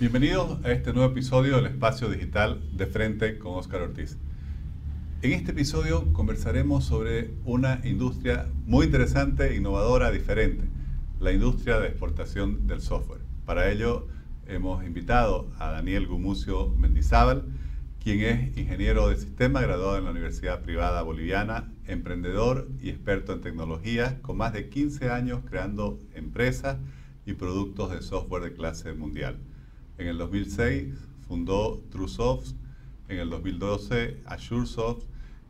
Bienvenidos 0.00 0.64
a 0.64 0.72
este 0.72 0.94
nuevo 0.94 1.12
episodio 1.12 1.56
del 1.56 1.66
Espacio 1.66 2.08
Digital 2.08 2.62
de 2.72 2.86
Frente 2.86 3.38
con 3.38 3.56
Oscar 3.56 3.82
Ortiz. 3.82 4.16
En 5.20 5.32
este 5.32 5.50
episodio 5.50 6.10
conversaremos 6.14 6.86
sobre 6.86 7.34
una 7.44 7.82
industria 7.84 8.46
muy 8.64 8.86
interesante, 8.86 9.54
innovadora, 9.54 10.10
diferente, 10.10 10.64
la 11.18 11.32
industria 11.32 11.78
de 11.78 11.88
exportación 11.88 12.66
del 12.66 12.80
software. 12.80 13.20
Para 13.44 13.70
ello 13.70 14.08
hemos 14.46 14.82
invitado 14.86 15.52
a 15.58 15.70
Daniel 15.70 16.06
Gumucio 16.06 16.70
Mendizábal, 16.78 17.44
quien 18.02 18.20
es 18.20 18.56
ingeniero 18.56 19.10
de 19.10 19.18
sistema 19.18 19.60
graduado 19.60 19.98
en 19.98 20.04
la 20.04 20.12
Universidad 20.12 20.62
Privada 20.62 21.02
Boliviana, 21.02 21.74
emprendedor 21.84 22.70
y 22.80 22.88
experto 22.88 23.34
en 23.34 23.42
tecnología, 23.42 24.22
con 24.22 24.38
más 24.38 24.54
de 24.54 24.70
15 24.70 25.10
años 25.10 25.42
creando 25.46 25.98
empresas 26.14 26.78
y 27.26 27.34
productos 27.34 27.90
de 27.90 28.00
software 28.00 28.44
de 28.44 28.54
clase 28.54 28.94
mundial. 28.94 29.36
En 30.00 30.08
el 30.08 30.16
2006 30.16 30.94
fundó 31.28 31.84
TrueSoft, 31.90 32.54
en 33.10 33.18
el 33.18 33.28
2012 33.28 34.16
AzureSoft, 34.24 35.04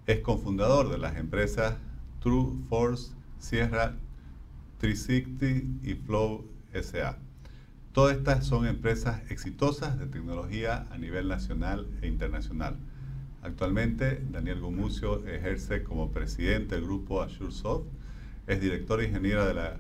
es 0.08 0.18
cofundador 0.22 0.90
de 0.90 0.98
las 0.98 1.16
empresas 1.16 1.76
TrueForce, 2.20 3.12
Sierra 3.38 3.94
360 4.78 5.88
y 5.88 5.94
Flow 5.94 6.44
SA. 6.74 7.16
Todas 7.92 8.16
estas 8.16 8.44
son 8.44 8.66
empresas 8.66 9.22
exitosas 9.30 10.00
de 10.00 10.06
tecnología 10.06 10.88
a 10.90 10.98
nivel 10.98 11.28
nacional 11.28 11.86
e 12.02 12.08
internacional. 12.08 12.76
Actualmente, 13.42 14.20
Daniel 14.32 14.62
Gumucio 14.62 15.24
ejerce 15.28 15.84
como 15.84 16.10
presidente 16.10 16.74
del 16.74 16.86
grupo 16.86 17.22
AzureSoft, 17.22 17.86
es 18.48 18.60
director 18.60 19.00
e 19.00 19.46
de 19.46 19.54
la 19.54 19.76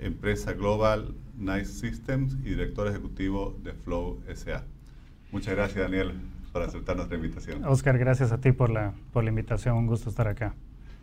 empresa 0.00 0.52
Global 0.52 1.14
Nice 1.36 1.66
Systems 1.66 2.34
y 2.44 2.50
director 2.50 2.88
ejecutivo 2.88 3.58
de 3.62 3.72
Flow 3.72 4.22
SA. 4.34 4.64
Muchas 5.32 5.54
gracias, 5.54 5.78
Daniel, 5.78 6.12
por 6.52 6.62
aceptar 6.62 6.96
nuestra 6.96 7.16
invitación. 7.16 7.64
Oscar, 7.64 7.98
gracias 7.98 8.32
a 8.32 8.40
ti 8.40 8.52
por 8.52 8.70
la, 8.70 8.94
por 9.12 9.24
la 9.24 9.30
invitación. 9.30 9.76
Un 9.76 9.86
gusto 9.86 10.10
estar 10.10 10.28
acá. 10.28 10.54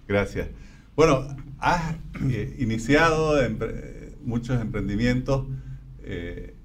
Gracias. 0.07 0.49
Bueno, 0.95 1.27
has 1.59 1.95
eh, 2.29 2.55
iniciado 2.59 3.37
muchos 4.23 4.59
emprendimientos 4.59 5.45
eh, 6.09 6.55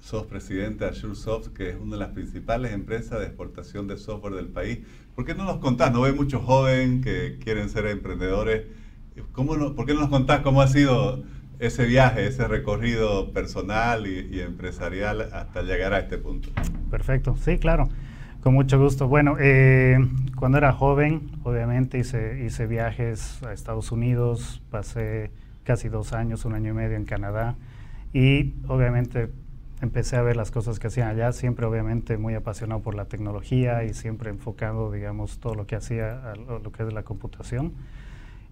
sos 0.00 0.26
presidente 0.26 0.84
de 0.84 0.90
AzureSoft, 0.90 1.48
que 1.48 1.70
es 1.70 1.76
una 1.76 1.96
de 1.96 2.00
las 2.00 2.10
principales 2.10 2.72
empresas 2.72 3.18
de 3.18 3.26
exportación 3.26 3.86
de 3.86 3.96
software 3.96 4.34
del 4.34 4.48
país. 4.48 4.80
¿Por 5.14 5.24
qué 5.24 5.34
no 5.34 5.44
nos 5.44 5.58
contás? 5.58 5.92
No 5.92 6.02
ve 6.02 6.12
muchos 6.12 6.42
jóvenes 6.42 7.04
que 7.04 7.38
quieren 7.38 7.68
ser 7.68 7.86
emprendedores. 7.86 8.66
¿Cómo 9.32 9.74
¿Por 9.74 9.86
qué 9.86 9.94
no 9.94 10.00
nos 10.00 10.10
contás 10.10 10.40
cómo 10.40 10.62
ha 10.62 10.68
sido 10.68 11.22
ese 11.60 11.86
viaje, 11.86 12.26
ese 12.26 12.48
recorrido 12.48 13.32
personal 13.32 14.06
y, 14.06 14.40
empresarial 14.40 15.20
hasta 15.32 15.62
llegar 15.62 15.92
a 15.92 16.00
este 16.00 16.18
punto? 16.18 16.48
Perfecto, 16.90 17.36
sí, 17.36 17.58
claro. 17.58 17.88
Con 18.42 18.54
mucho 18.54 18.78
gusto. 18.80 19.06
Bueno, 19.06 19.36
eh, 19.38 19.98
cuando 20.36 20.56
era 20.56 20.72
joven, 20.72 21.30
obviamente 21.44 21.98
hice, 21.98 22.42
hice 22.46 22.66
viajes 22.66 23.42
a 23.42 23.52
Estados 23.52 23.92
Unidos, 23.92 24.62
pasé 24.70 25.30
casi 25.62 25.90
dos 25.90 26.14
años, 26.14 26.46
un 26.46 26.54
año 26.54 26.70
y 26.70 26.74
medio 26.74 26.96
en 26.96 27.04
Canadá 27.04 27.56
y 28.14 28.54
obviamente 28.66 29.30
empecé 29.82 30.16
a 30.16 30.22
ver 30.22 30.36
las 30.36 30.50
cosas 30.50 30.78
que 30.78 30.86
hacían 30.86 31.08
allá, 31.08 31.32
siempre 31.32 31.66
obviamente 31.66 32.16
muy 32.16 32.34
apasionado 32.34 32.80
por 32.80 32.94
la 32.94 33.04
tecnología 33.04 33.84
y 33.84 33.92
siempre 33.92 34.30
enfocando, 34.30 34.90
digamos, 34.90 35.38
todo 35.38 35.54
lo 35.54 35.66
que 35.66 35.76
hacía 35.76 36.32
lo 36.36 36.72
que 36.72 36.82
es 36.82 36.92
la 36.92 37.02
computación. 37.02 37.72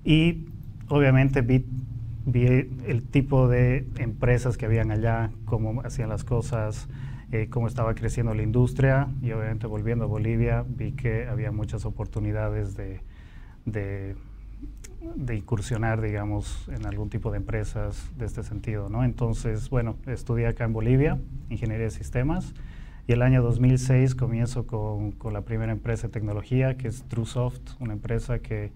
Y 0.05 0.49
obviamente 0.89 1.41
vi, 1.41 1.65
vi 2.31 2.47
el 2.47 3.05
tipo 3.11 3.49
de 3.49 3.87
empresas 3.99 4.57
que 4.57 4.67
habían 4.67 4.91
allá, 4.91 5.31
cómo 5.45 5.81
hacían 5.83 6.09
las 6.09 6.25
cosas, 6.25 6.89
eh, 7.33 7.49
cómo 7.51 7.67
estaba 7.67 7.95
creciendo 7.95 8.35
la 8.35 8.43
industria 8.43 9.09
y 9.23 9.33
obviamente 9.33 9.67
volviendo 9.67 10.05
a 10.05 10.09
Bolivia 10.09 10.65
vi 10.69 10.93
que 10.93 11.27
había 11.27 11.53
muchas 11.53 11.85
oportunidades 11.85 12.77
de, 12.77 13.01
de 13.65 14.17
de 15.15 15.37
incursionar, 15.37 16.01
digamos, 16.01 16.69
en 16.69 16.85
algún 16.87 17.09
tipo 17.09 17.31
de 17.31 17.37
empresas 17.37 18.11
de 18.17 18.27
este 18.27 18.43
sentido, 18.43 18.89
¿no? 18.89 19.05
Entonces, 19.05 19.71
bueno, 19.71 19.97
estudié 20.07 20.49
acá 20.49 20.65
en 20.65 20.73
Bolivia, 20.73 21.19
Ingeniería 21.51 21.85
de 21.85 21.91
Sistemas, 21.91 22.53
y 23.07 23.13
el 23.13 23.23
año 23.23 23.43
2006 23.43 24.15
comienzo 24.15 24.67
con, 24.67 25.13
con 25.13 25.33
la 25.33 25.43
primera 25.43 25.73
empresa 25.73 26.09
de 26.09 26.13
tecnología, 26.13 26.77
que 26.77 26.89
es 26.89 27.05
TrueSoft, 27.05 27.81
una 27.81 27.93
empresa 27.93 28.41
que, 28.41 28.73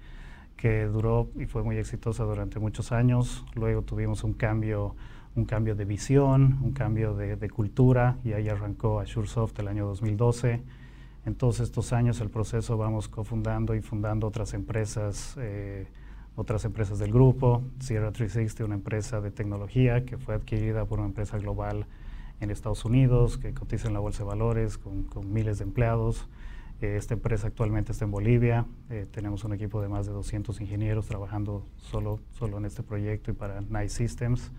que 0.63 0.85
duró 0.85 1.29
y 1.35 1.47
fue 1.47 1.65
muy 1.65 1.77
exitosa 1.77 2.23
durante 2.23 2.61
muchos 2.61 2.93
años. 2.93 3.45
Luego 3.57 3.83
tuvimos 3.83 4.23
un 4.23 4.33
cambio, 4.33 4.95
un 5.35 5.45
cambio 5.45 5.75
de 5.75 5.85
visión, 5.85 6.61
un 6.63 6.71
cambio 6.71 7.17
de, 7.17 7.35
de 7.35 7.51
cultura, 7.51 8.19
y 8.23 8.33
ahí 8.33 8.49
arrancó 8.49 9.01
AzureSoft 9.01 9.59
el 9.59 9.67
año 9.67 9.87
2012. 9.87 10.63
En 11.27 11.35
todos 11.35 11.59
estos 11.59 11.93
años 11.93 12.21
el 12.21 12.31
proceso 12.31 12.77
vamos 12.77 13.09
cofundando 13.09 13.75
y 13.75 13.81
fundando 13.81 14.29
otras 14.29 14.55
empresas 14.55 15.35
eh, 15.37 15.89
otras 16.37 16.65
empresas 16.65 17.01
del 17.01 17.13
grupo, 17.13 17.65
Sierra 17.81 18.13
360, 18.13 18.65
una 18.65 18.77
empresa 18.77 19.21
de 19.21 19.33
tecnología 19.33 20.05
que 20.05 20.17
fue 20.17 20.37
adquirida 20.37 20.85
por 20.85 21.01
una 21.01 21.09
empresa 21.09 21.39
global 21.39 21.87
en 22.41 22.53
Estados 22.53 22.85
Unidos, 22.85 23.37
que 23.37 23.53
cotiza 23.53 23.89
en 23.89 23.95
la 23.95 24.01
Bolsa 24.01 24.23
de 24.23 24.29
Valores 24.29 24.79
con, 24.79 25.09
miles 25.33 25.59
de 25.59 25.65
empleados. 25.65 26.29
Esta 26.83 27.15
empresa 27.15 27.47
actualmente 27.47 27.93
está 27.93 28.07
en 28.07 28.11
Bolivia. 28.11 28.67
Eh, 28.91 29.07
tenemos 29.09 29.45
un 29.45 29.53
equipo 29.53 29.81
de 29.81 29.89
más 29.89 30.05
de 30.07 30.13
200 30.13 30.61
ingenieros 30.61 31.07
trabajando 31.07 31.65
solo, 31.77 32.19
solo 32.33 32.59
en 32.59 32.65
este 32.65 32.83
proyecto 32.83 33.31
y 33.31 33.35
para 33.35 33.61
Nice 33.61 33.91
Systems, 33.91 34.51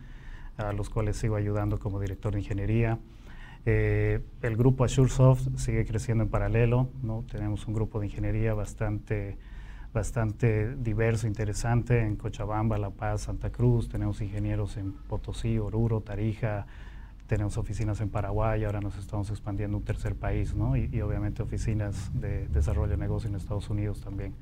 a 0.55 0.71
los 0.71 0.89
cuales 0.89 1.17
sigo 1.17 1.35
ayudando 1.35 1.79
como 1.79 1.99
director 1.99 2.31
de 2.31 2.39
ingeniería. 2.39 2.97
Eh, 3.65 4.21
el 4.41 4.55
grupo 4.55 4.85
AzureSoft 4.85 5.57
sigue 5.57 5.85
creciendo 5.85 6.23
en 6.23 6.29
paralelo. 6.29 6.87
¿no? 7.01 7.25
Tenemos 7.29 7.67
un 7.67 7.73
grupo 7.73 7.99
de 7.99 8.05
ingeniería 8.05 8.53
bastante 8.53 9.37
bastante 9.93 10.75
diverso, 10.75 11.27
interesante 11.27 11.99
en 11.99 12.15
Cochabamba, 12.15 12.77
La 12.77 12.89
Paz, 12.89 13.23
Santa 13.23 13.51
Cruz. 13.51 13.89
Tenemos 13.89 14.21
ingenieros 14.21 14.77
en 14.77 14.93
Potosí, 14.93 15.59
Oruro, 15.59 16.01
Tarija. 16.01 16.65
Tenemos 17.27 17.57
oficinas 17.57 18.01
en 18.01 18.09
Paraguay, 18.09 18.63
ahora 18.63 18.81
nos 18.81 18.97
estamos 18.97 19.29
expandiendo 19.29 19.77
a 19.77 19.79
un 19.79 19.85
tercer 19.85 20.15
país, 20.15 20.53
¿no? 20.53 20.75
Y, 20.75 21.01
obviamente 21.01 21.41
oficinas 21.41 22.11
de 22.19 22.47
desarrollo 22.49 22.91
de 22.91 22.97
negocio 22.97 23.29
en 23.29 23.35
Estados 23.35 23.69
Unidos 23.69 24.01
también. 24.01 24.33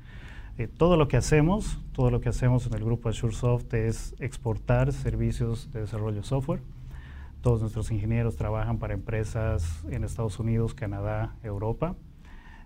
Eh, 0.58 0.68
todo 0.68 0.96
lo 0.96 1.08
que 1.08 1.16
hacemos, 1.16 1.78
todo 1.92 2.10
lo 2.10 2.20
que 2.20 2.28
hacemos 2.28 2.66
en 2.66 2.74
el 2.74 2.84
grupo 2.84 3.08
AzureSoft 3.08 3.72
es 3.74 4.14
exportar 4.18 4.92
servicios 4.92 5.72
de 5.72 5.80
desarrollo 5.80 6.16
de 6.16 6.24
software. 6.24 6.60
Todos 7.40 7.60
nuestros 7.60 7.90
ingenieros 7.90 8.36
trabajan 8.36 8.78
para 8.78 8.94
empresas 8.94 9.84
en 9.88 10.04
Estados 10.04 10.38
Unidos, 10.38 10.74
Canadá, 10.74 11.34
Europa 11.42 11.96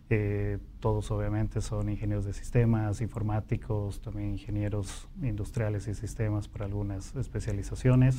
eh, 0.08 0.58
todos 0.78 1.10
obviamente 1.10 1.60
son 1.60 1.88
ingenieros 1.88 2.24
de 2.24 2.32
sistemas, 2.32 3.00
informáticos, 3.00 4.00
también 4.00 4.30
ingenieros 4.30 5.08
industriales 5.20 5.88
y 5.88 5.94
sistemas 5.94 6.46
para 6.46 6.66
algunas 6.66 7.14
especializaciones. 7.16 8.16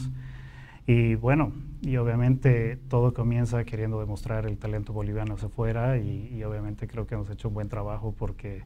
Y 0.88 1.16
bueno, 1.16 1.52
y 1.82 1.98
obviamente 1.98 2.78
todo 2.88 3.14
comienza 3.14 3.66
queriendo 3.66 4.00
demostrar 4.00 4.46
el 4.46 4.58
talento 4.58 4.94
boliviano 4.94 5.34
hacia 5.34 5.50
afuera 5.50 5.98
y, 5.98 6.42
obviamente 6.46 6.88
creo 6.88 7.06
que 7.06 7.16
hemos 7.16 7.30
hecho 7.30 7.50
un 7.50 7.56
buen 7.56 7.68
trabajo 7.68 8.16
porque 8.18 8.64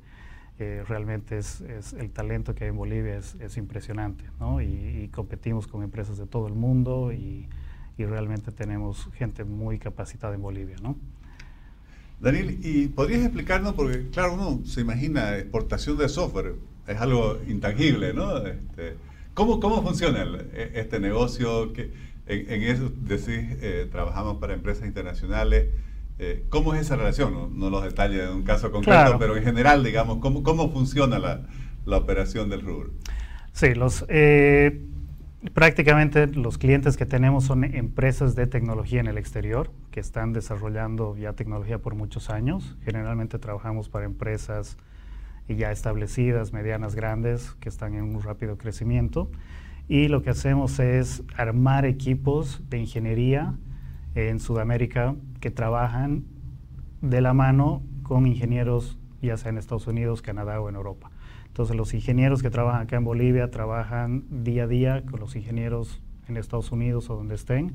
eh, 0.60 0.84
realmente 0.88 1.40
es, 1.40 1.62
el 1.98 2.12
talento 2.12 2.54
que 2.54 2.66
hay 2.66 2.70
en 2.70 2.78
Bolivia 2.78 3.18
es, 3.18 3.58
impresionante, 3.58 4.24
¿no? 4.40 4.62
Y, 4.62 5.10
competimos 5.12 5.66
con 5.66 5.82
empresas 5.82 6.20
de 6.20 6.28
todo 6.28 6.48
el 6.48 6.54
mundo 6.54 7.12
y, 7.12 7.48
y 7.98 8.06
realmente 8.06 8.52
tenemos 8.52 9.10
gente 9.14 9.44
muy 9.44 9.80
capacitada 9.80 10.36
en 10.36 10.44
Bolivia, 10.44 10.76
¿no? 10.80 10.96
Daniel, 12.20 12.60
¿y 12.62 12.88
podrías 12.88 13.24
explicarnos, 13.24 13.74
porque 13.74 14.10
claro, 14.12 14.36
uno 14.36 14.62
se 14.64 14.82
imagina 14.82 15.38
exportación 15.38 15.98
de 15.98 16.08
software, 16.08 16.54
es 16.86 17.02
algo 17.02 17.40
intangible, 17.48 18.14
¿no? 18.14 18.38
Este, 18.46 18.96
¿cómo, 19.34 19.60
¿Cómo 19.60 19.82
funciona 19.82 20.24
e, 20.54 20.72
este 20.76 21.00
negocio? 21.00 21.74
Que 21.74 22.11
en, 22.28 22.64
eso 22.64 22.92
decís, 22.96 23.58
eh, 23.62 23.88
trabajamos 23.92 24.38
para 24.38 24.54
empresas 24.54 24.88
internacionales. 24.88 25.70
Eh, 26.20 26.46
¿Cómo 26.50 26.74
es 26.74 26.82
esa 26.82 26.96
relación? 26.96 27.58
No, 27.58 27.70
los 27.70 27.84
detalles 27.84 28.28
de 28.28 28.34
un 28.34 28.44
caso 28.44 28.72
concreto, 28.72 29.18
pero 29.18 29.36
en 29.36 29.44
general, 29.44 29.84
digamos, 29.84 30.20
¿cómo, 30.20 30.44
cómo 30.44 30.72
funciona 30.72 31.18
la, 31.20 31.48
la 31.86 31.98
operación 31.98 32.50
del 32.50 32.62
rubro? 32.62 32.92
Sí, 33.54 33.74
los, 33.74 34.06
eh, 34.08 34.82
Prácticamente 35.56 36.28
los 36.28 36.60
clientes 36.60 36.98
que 36.98 37.08
tenemos 37.08 37.46
son 37.46 37.64
empresas 37.64 38.36
de 38.36 38.46
tecnología 38.46 39.00
en 39.00 39.08
el 39.08 39.18
exterior 39.18 39.72
que 39.90 40.00
están 40.00 40.34
desarrollando 40.34 41.18
ya 41.18 41.34
tecnología 41.34 41.80
por 41.80 41.96
muchos 41.96 42.30
años. 42.30 42.78
Generalmente 42.86 43.40
trabajamos 43.40 43.90
para 43.90 44.06
empresas 44.06 44.78
ya 45.48 45.72
establecidas, 45.72 46.54
medianas, 46.54 46.94
grandes, 46.94 47.54
que 47.60 47.70
están 47.70 47.96
en 47.96 48.04
un 48.04 48.22
rápido 48.22 48.56
crecimiento. 48.60 49.32
Y 49.92 50.08
lo 50.08 50.22
que 50.22 50.30
hacemos 50.30 50.80
es 50.80 51.22
armar 51.36 51.84
equipos 51.84 52.64
de 52.70 52.80
ingeniería 52.80 53.56
en 54.16 54.40
Sudamérica 54.40 55.16
que 55.42 55.52
trabajan 55.52 56.24
de 57.02 57.20
la 57.20 57.34
mano 57.34 57.84
con 58.02 58.26
ingenieros 58.26 58.98
ya 59.22 59.36
sea 59.36 59.50
en 59.50 59.58
Estados 59.58 59.88
Unidos, 59.88 60.22
Canadá 60.22 60.62
o 60.62 60.70
en 60.70 60.76
Europa. 60.76 61.12
Entonces 61.48 61.76
los 61.76 61.94
ingenieros 61.94 62.42
que 62.42 62.50
trabajan 62.50 62.84
acá 62.84 62.96
en 62.96 63.04
Bolivia 63.04 63.52
trabajan 63.52 64.24
día 64.46 64.64
a 64.64 64.68
día 64.68 65.04
con 65.04 65.20
los 65.20 65.36
ingenieros 65.36 66.02
en 66.30 66.38
Estados 66.38 66.72
Unidos 66.72 67.10
o 67.10 67.18
donde 67.18 67.36
estén, 67.36 67.74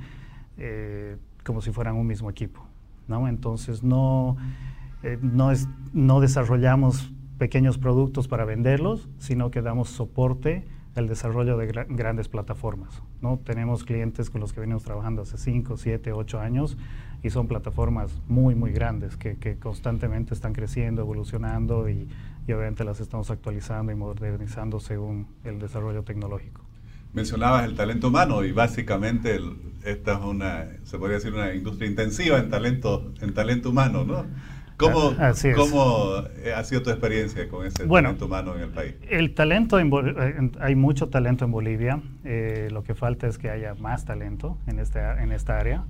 eh, 0.56 1.18
como 1.44 1.60
si 1.60 1.70
fueran 1.70 1.96
un 1.96 2.06
mismo 2.06 2.30
equipo. 2.30 2.66
¿no? 3.08 3.28
Entonces 3.28 3.82
no, 3.82 4.38
eh, 5.02 5.18
no, 5.20 5.50
es, 5.50 5.68
no 5.92 6.20
desarrollamos 6.20 7.12
pequeños 7.36 7.76
productos 7.76 8.26
para 8.26 8.46
venderlos, 8.46 9.06
sino 9.18 9.50
que 9.50 9.60
damos 9.60 9.90
soporte 9.90 10.64
al 10.96 11.08
desarrollo 11.08 11.56
de 11.56 11.66
grandes 11.88 12.28
plataformas. 12.28 13.02
¿no? 13.20 13.38
Tenemos 13.44 13.84
clientes 13.84 14.30
con 14.30 14.40
los 14.40 14.52
que 14.52 14.60
venimos 14.60 14.82
trabajando 14.82 15.22
hace 15.22 15.38
5, 15.38 15.76
7, 15.76 16.12
8 16.12 16.40
años 16.40 16.76
y 17.22 17.30
son 17.30 17.48
plataformas 17.48 18.12
muy, 18.28 18.54
muy 18.54 18.72
grandes 18.72 19.16
que, 19.16 19.36
que 19.36 19.58
constantemente 19.58 20.34
están 20.34 20.52
creciendo, 20.52 21.02
evolucionando 21.02 21.88
y, 21.88 22.08
y, 22.46 22.52
obviamente 22.52 22.84
las 22.84 23.00
estamos 23.00 23.30
actualizando 23.30 23.92
y 23.92 23.94
modernizando 23.94 24.80
según 24.80 25.26
el 25.44 25.58
desarrollo 25.58 26.02
tecnológico. 26.02 26.62
Mencionabas 27.12 27.64
el 27.64 27.74
talento 27.74 28.08
humano 28.08 28.44
y 28.44 28.52
básicamente 28.52 29.40
esta 29.84 30.14
es 30.14 30.20
una, 30.24 30.66
se 30.84 30.98
podría 30.98 31.16
decir, 31.16 31.32
una 31.32 31.54
industria 31.54 31.88
intensiva 31.88 32.38
en 32.38 32.50
talento, 32.50 33.12
en 33.20 33.32
talento 33.32 33.70
humano, 33.70 34.04
¿no? 34.04 34.26
¿Cómo, 34.76 35.14
¿Cómo, 35.56 36.22
ha 36.54 36.64
sido 36.64 36.82
tu 36.82 36.90
experiencia 36.90 37.48
con 37.48 37.66
ese 37.66 37.86
talento 37.86 38.26
humano 38.26 38.54
en 38.54 38.62
el 38.62 38.68
país? 38.68 38.94
El 39.08 39.32
talento, 39.32 39.78
en, 39.78 40.52
hay 40.60 40.74
mucho 40.74 41.08
talento 41.08 41.46
en 41.46 41.50
Bolivia. 41.50 42.02
Eh, 42.24 42.68
lo 42.70 42.84
que 42.84 42.94
falta 42.94 43.26
es 43.26 43.38
que 43.38 43.48
haya 43.48 43.74
más 43.74 44.04
talento 44.04 44.58
en, 44.66 44.78
este, 44.78 45.00
en 45.00 45.32
esta 45.32 45.58
área. 45.58 45.84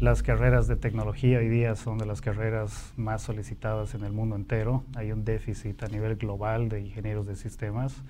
Las 0.00 0.22
carreras 0.22 0.66
de 0.66 0.76
tecnología 0.76 1.38
hoy 1.38 1.48
día 1.48 1.76
son 1.76 1.98
de 1.98 2.06
las 2.06 2.20
carreras 2.20 2.92
más 2.96 3.22
solicitadas 3.22 3.94
en 3.94 4.04
el 4.04 4.12
mundo 4.12 4.36
entero. 4.36 4.84
Hay 4.96 5.12
un 5.12 5.24
déficit 5.24 5.82
a 5.82 5.88
nivel 5.88 6.16
global 6.16 6.68
de 6.68 6.80
ingenieros 6.80 7.26
de 7.26 7.36
sistemas. 7.36 8.02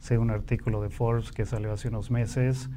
Según 0.00 0.30
un 0.30 0.34
artículo 0.34 0.82
de 0.82 0.90
Forbes 0.90 1.30
que 1.30 1.46
salió 1.46 1.72
hace 1.72 1.88
unos 1.88 2.10
meses, 2.10 2.68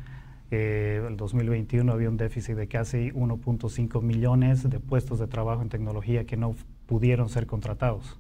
eh, 0.52 1.04
el 1.08 1.18
2021 1.18 1.92
había 1.92 2.10
un 2.10 2.18
déficit 2.18 2.56
de 2.56 2.68
casi 2.68 3.12
1.5 3.12 4.02
millones 4.02 4.70
de 4.70 4.80
puestos 4.80 5.18
de 5.18 5.28
trabajo 5.28 5.64
en 5.64 5.70
tecnología 5.70 6.26
que 6.26 6.38
no 6.38 6.56
pudieron 6.86 7.30
ser 7.30 7.48
contratados 7.48 8.20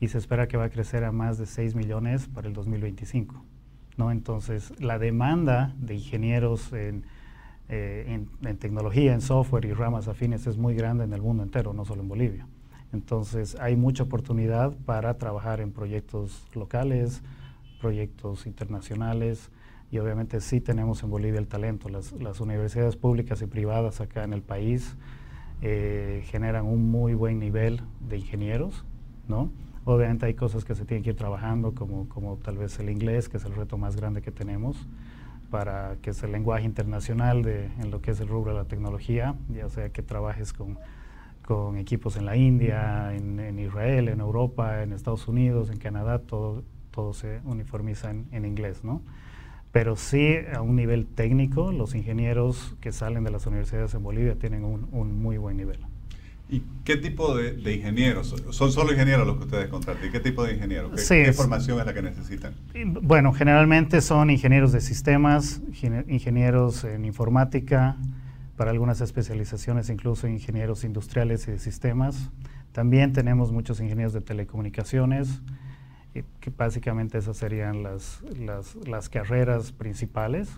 y 0.00 0.08
se 0.08 0.18
espera 0.18 0.46
que 0.48 0.56
va 0.56 0.64
a 0.64 0.70
crecer 0.70 1.04
a 1.04 1.12
más 1.12 1.38
de 1.38 1.46
6 1.46 1.74
millones 1.74 2.28
para 2.28 2.48
el 2.48 2.54
2025. 2.54 3.42
¿no? 3.96 4.10
Entonces, 4.10 4.72
la 4.80 4.98
demanda 4.98 5.74
de 5.78 5.94
ingenieros 5.94 6.72
en, 6.72 7.04
eh, 7.68 8.26
en, 8.44 8.56
tecnología, 8.58 9.14
en 9.14 9.20
software 9.20 9.64
y 9.64 9.72
ramas 9.72 10.06
afines 10.06 10.46
es 10.46 10.56
muy 10.56 10.74
grande 10.74 11.04
en 11.04 11.12
el 11.12 11.22
mundo 11.22 11.42
entero, 11.42 11.72
no 11.72 11.84
solo 11.84 12.02
en 12.02 12.08
Bolivia. 12.08 12.46
Entonces, 12.92 13.56
hay 13.58 13.76
mucha 13.76 14.04
oportunidad 14.04 14.72
para 14.84 15.14
trabajar 15.14 15.60
en 15.60 15.72
proyectos 15.72 16.46
locales, 16.54 17.22
proyectos 17.80 18.46
internacionales 18.46 19.50
y 19.90 19.98
obviamente 19.98 20.40
sí 20.40 20.60
tenemos 20.60 21.02
en 21.02 21.10
Bolivia 21.10 21.40
el 21.40 21.48
talento. 21.48 21.88
Las, 21.88 22.12
las 22.12 22.40
universidades 22.40 22.96
públicas 22.96 23.42
y 23.42 23.46
privadas 23.46 24.00
acá 24.00 24.24
en 24.24 24.32
el 24.32 24.42
país 24.42 24.94
eh, 25.62 26.22
generan 26.26 26.66
un 26.66 26.90
muy 26.90 27.14
buen 27.14 27.38
nivel 27.38 27.80
de 28.08 28.18
ingenieros, 28.18 28.84
¿no? 29.28 29.50
Obviamente 29.84 30.26
hay 30.26 30.34
cosas 30.34 30.64
que 30.64 30.74
se 30.74 30.84
tienen 30.84 31.04
que 31.04 31.10
ir 31.10 31.16
trabajando, 31.16 31.74
como, 31.74 32.08
como 32.08 32.36
tal 32.36 32.58
vez 32.58 32.78
el 32.80 32.90
inglés, 32.90 33.28
que 33.28 33.36
es 33.36 33.44
el 33.44 33.54
reto 33.54 33.78
más 33.78 33.96
grande 33.96 34.20
que 34.20 34.32
tenemos, 34.32 34.76
para 35.50 35.96
que 36.02 36.10
es 36.10 36.22
el 36.24 36.32
lenguaje 36.32 36.64
internacional 36.64 37.42
de, 37.42 37.66
en 37.78 37.90
lo 37.90 38.00
que 38.02 38.10
es 38.10 38.20
el 38.20 38.28
rubro 38.28 38.52
de 38.52 38.58
la 38.58 38.64
tecnología, 38.64 39.36
ya 39.48 39.68
sea 39.68 39.90
que 39.90 40.02
trabajes 40.02 40.52
con, 40.52 40.76
con 41.46 41.78
equipos 41.78 42.16
en 42.16 42.26
la 42.26 42.36
India, 42.36 43.14
en, 43.14 43.58
Israel, 43.58 44.08
en 44.08 44.20
Europa, 44.20 44.82
en 44.82 44.92
Estados 44.92 45.28
Unidos, 45.28 45.70
en 45.70 45.78
Canadá, 45.78 46.18
todo, 46.18 46.64
todo 46.90 47.12
se 47.12 47.40
uniformiza 47.44 48.10
en 48.10 48.44
inglés, 48.44 48.82
¿no? 48.82 49.02
Pero 49.76 49.94
sí 49.94 50.38
a 50.54 50.62
un 50.62 50.74
nivel 50.74 51.04
técnico, 51.04 51.70
los 51.70 51.94
ingenieros 51.94 52.74
que 52.80 52.92
salen 52.92 53.24
de 53.24 53.30
las 53.30 53.44
universidades 53.44 53.92
en 53.92 54.02
Bolivia 54.02 54.34
tienen 54.34 54.64
un, 54.64 55.20
muy 55.20 55.36
buen 55.36 55.58
nivel. 55.58 55.80
¿Y 56.48 56.62
qué 56.82 56.96
tipo 56.96 57.36
de, 57.36 57.74
ingenieros? 57.74 58.42
¿Son 58.52 58.72
solo 58.72 58.92
ingenieros 58.92 59.26
los 59.26 59.36
que 59.36 59.44
ustedes 59.44 59.68
contratan? 59.68 60.08
¿Y 60.08 60.10
qué 60.10 60.20
tipo 60.20 60.44
de 60.44 60.54
ingenieros? 60.54 61.06
¿Qué, 61.06 61.30
formación 61.34 61.78
es 61.78 61.84
la 61.84 61.92
que 61.92 62.00
necesitan? 62.00 62.54
Bueno, 63.02 63.34
generalmente 63.34 64.00
son 64.00 64.30
ingenieros 64.30 64.72
de 64.72 64.80
sistemas, 64.80 65.60
ingenieros 66.08 66.84
en 66.84 67.04
informática, 67.04 67.98
para 68.56 68.70
algunas 68.70 69.02
especializaciones 69.02 69.90
incluso 69.90 70.26
ingenieros 70.26 70.84
industriales 70.84 71.46
y 71.48 71.50
de 71.50 71.58
sistemas. 71.58 72.30
También 72.72 73.12
tenemos 73.12 73.52
muchos 73.52 73.78
ingenieros 73.80 74.14
de 74.14 74.22
telecomunicaciones, 74.22 75.42
que 76.40 76.50
básicamente 76.50 77.18
esas 77.18 77.36
serían 77.36 77.82
las, 77.82 78.22
las, 78.86 79.08
carreras 79.08 79.72
principales 79.72 80.48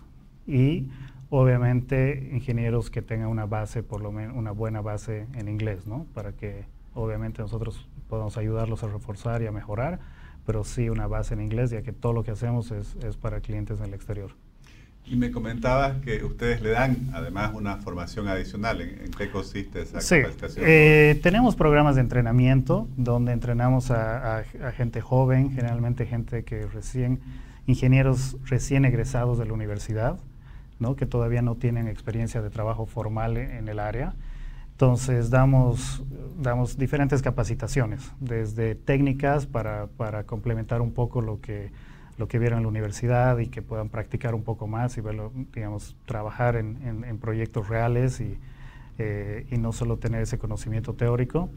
y 0.47 0.87
obviamente 1.29 2.29
ingenieros 2.33 2.89
que 2.89 3.01
tengan 3.01 3.29
una 3.29 3.45
base, 3.45 3.83
por 3.83 4.01
lo 4.01 4.11
menos 4.11 4.35
una 4.35 4.51
buena 4.51 4.81
base 4.81 5.27
en 5.33 5.47
inglés, 5.47 5.87
¿no? 5.87 6.05
Para 6.13 6.33
que 6.33 6.65
obviamente 6.93 7.41
nosotros 7.41 7.87
podamos 8.07 8.37
ayudarlos 8.37 8.83
a 8.83 8.87
reforzar 8.87 9.41
y 9.41 9.47
a 9.47 9.51
mejorar, 9.51 9.99
pero 10.45 10.63
sí 10.63 10.89
una 10.89 11.07
base 11.07 11.33
en 11.33 11.41
inglés, 11.41 11.69
ya 11.69 11.81
que 11.81 11.93
todo 11.93 12.13
lo 12.13 12.23
que 12.23 12.31
hacemos 12.31 12.71
es, 12.71 12.95
es 13.03 13.17
para 13.17 13.41
clientes 13.41 13.79
en 13.79 13.87
el 13.87 13.93
exterior. 13.93 14.31
Y 15.09 15.15
me 15.15 15.31
comentabas 15.31 15.97
que 16.01 16.23
ustedes 16.23 16.61
le 16.61 16.69
dan 16.69 17.09
además 17.13 17.55
una 17.55 17.77
formación 17.77 18.27
adicional. 18.27 18.79
¿En, 18.81 19.09
qué 19.09 19.31
consiste 19.31 19.81
esa 19.81 20.01
sí, 20.01 20.21
capacitación? 20.21 20.65
Eh, 20.67 21.19
tenemos 21.23 21.55
programas 21.55 21.95
de 21.95 22.01
entrenamiento 22.01 22.87
donde 22.95 23.31
entrenamos 23.31 23.89
a, 23.89 24.43
gente 24.77 25.01
joven, 25.01 25.51
generalmente 25.51 26.05
gente 26.05 26.43
que 26.43 26.67
recién, 26.67 27.19
ingenieros 27.65 28.37
recién 28.45 28.85
egresados 28.85 29.39
de 29.39 29.47
la 29.47 29.53
universidad, 29.53 30.19
¿no? 30.77 30.95
que 30.95 31.07
todavía 31.07 31.41
no 31.41 31.55
tienen 31.55 31.87
experiencia 31.87 32.43
de 32.43 32.51
trabajo 32.51 32.85
formal 32.85 33.37
en 33.37 33.67
el 33.67 33.79
área. 33.79 34.13
Entonces 34.73 35.31
damos, 35.31 36.03
damos 36.39 36.77
diferentes 36.77 37.23
capacitaciones, 37.23 38.11
desde 38.19 38.75
técnicas 38.75 39.47
para, 39.47 39.87
para 39.87 40.25
complementar 40.25 40.81
un 40.81 40.93
poco 40.93 41.19
lo 41.21 41.41
que 41.41 41.71
lo 42.19 42.27
que 42.27 42.37
vieron 42.37 42.57
en 42.59 42.63
la 42.63 42.69
universidad 42.69 43.37
y 43.39 43.47
que 43.47 43.61
puedan 43.61 43.87
practicar 43.87 44.35
un 44.35 44.43
poco 44.43 44.67
más 44.67 44.97
y 44.97 45.01
verlo, 45.01 45.31
digamos, 45.53 45.95
trabajar 46.05 46.57
en, 46.57 46.77
en, 46.83 47.17
proyectos 47.17 47.69
reales 47.69 48.19
y, 48.19 48.37
eh, 48.97 49.47
y, 49.49 49.57
no 49.57 49.71
solo 49.71 49.97
tener 49.97 50.21
ese 50.23 50.37
conocimiento 50.37 50.93
teórico. 50.93 51.49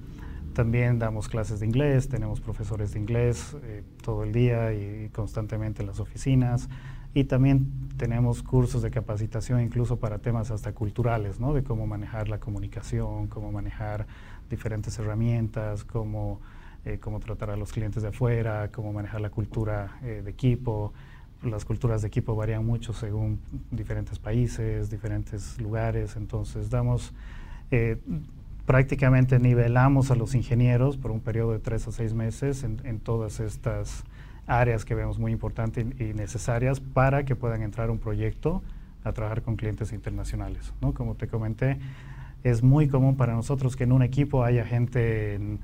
También 0.55 1.00
damos 1.00 1.29
clases 1.29 1.59
de 1.61 1.67
inglés, 1.67 2.09
tenemos 2.09 2.41
profesores 2.41 2.93
de 2.93 3.00
inglés 3.00 3.56
eh, 3.64 3.82
todo 4.03 4.23
el 4.23 4.32
día 4.32 4.73
y, 4.73 5.09
constantemente 5.12 5.82
en 5.82 5.88
las 5.88 5.99
oficinas. 5.99 6.69
Y 7.12 7.25
también 7.25 7.67
tenemos 7.96 8.44
cursos 8.44 8.82
de 8.82 8.93
capacitación 8.93 9.60
incluso 9.60 9.98
para 9.98 10.19
temas 10.19 10.53
hasta 10.53 10.72
culturales, 10.72 11.41
¿no? 11.41 11.53
De 11.55 11.65
cómo 11.65 11.89
manejar 11.89 12.29
la 12.29 12.39
comunicación, 12.39 13.27
cómo 13.27 13.51
manejar 13.51 14.06
diferentes 14.48 14.96
herramientas, 15.01 15.82
cómo 15.82 16.41
eh, 16.84 16.98
cómo 16.98 17.20
tratar 17.20 17.51
a 17.51 17.56
los 17.56 17.72
clientes 17.72 18.03
de 18.03 18.08
afuera, 18.08 18.70
cómo 18.72 18.93
manejar 18.93 19.20
la 19.20 19.31
cultura 19.31 19.98
eh, 20.03 20.22
de 20.24 20.31
equipo. 20.31 20.93
Las 21.43 21.65
culturas 21.65 22.03
de 22.03 22.08
equipo 22.08 22.34
varían 22.34 22.65
mucho 22.67 22.93
según 22.93 23.39
diferentes 23.70 24.19
países, 24.19 24.91
diferentes 24.91 25.60
lugares, 25.60 26.17
entonces 26.17 26.70
damos, 26.70 27.12
eh, 27.70 27.98
prácticamente 28.67 29.39
nivelamos 29.39 30.10
a 30.10 30.15
los 30.15 30.34
ingenieros 30.34 30.96
por 30.96 31.10
un 31.10 31.20
periodo 31.20 31.53
de 31.53 31.58
tres 31.58 31.86
a 31.89 31.93
seis 31.93 32.15
meses 32.15 32.65
en, 32.65 32.81
en 32.84 33.01
todas 33.01 33.41
estas 33.41 34.05
áreas 34.46 34.84
que 34.84 34.94
vemos 34.94 35.19
muy 35.19 35.32
importantes 35.32 35.86
y, 36.01 36.15
necesarias 36.15 36.81
para 36.81 37.24
que 37.24 37.36
puedan 37.36 37.62
entrar 37.62 37.89
a 37.89 37.93
un 37.93 37.98
proyecto 37.98 38.62
a 39.05 39.12
trabajar 39.12 39.43
con 39.43 39.56
clientes 39.56 39.93
internacionales. 39.93 40.72
¿no? 40.81 40.94
Como 40.94 41.15
te 41.15 41.29
comenté, 41.29 41.79
es 42.44 42.62
muy 42.62 42.89
común 42.89 43.17
para 43.17 43.34
nosotros 43.34 43.77
que 43.77 43.84
en 43.84 43.93
un 43.93 44.03
equipo 44.03 44.44
haya 44.44 44.65
gente 44.65 45.34
en, 45.34 45.60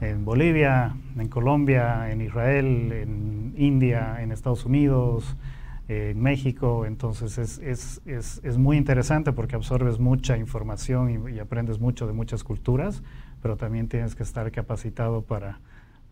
en 0.00 0.24
Bolivia, 0.24 0.96
en 1.16 1.28
Colombia, 1.28 2.10
en 2.10 2.20
Israel, 2.20 2.92
en 2.92 3.54
India, 3.56 4.22
en 4.22 4.32
Estados 4.32 4.64
Unidos, 4.64 5.36
en 5.88 6.20
México. 6.20 6.86
Entonces 6.86 7.36
es, 7.38 7.58
es, 7.58 8.00
es, 8.06 8.40
es, 8.42 8.58
muy 8.58 8.76
interesante 8.76 9.32
porque 9.32 9.56
absorbes 9.56 9.98
mucha 9.98 10.38
información 10.38 11.28
y, 11.28 11.38
aprendes 11.38 11.80
mucho 11.80 12.06
de 12.06 12.12
muchas 12.12 12.44
culturas, 12.44 13.02
pero 13.42 13.56
también 13.56 13.88
tienes 13.88 14.14
que 14.14 14.22
estar 14.22 14.50
capacitado 14.52 15.22
para, 15.22 15.60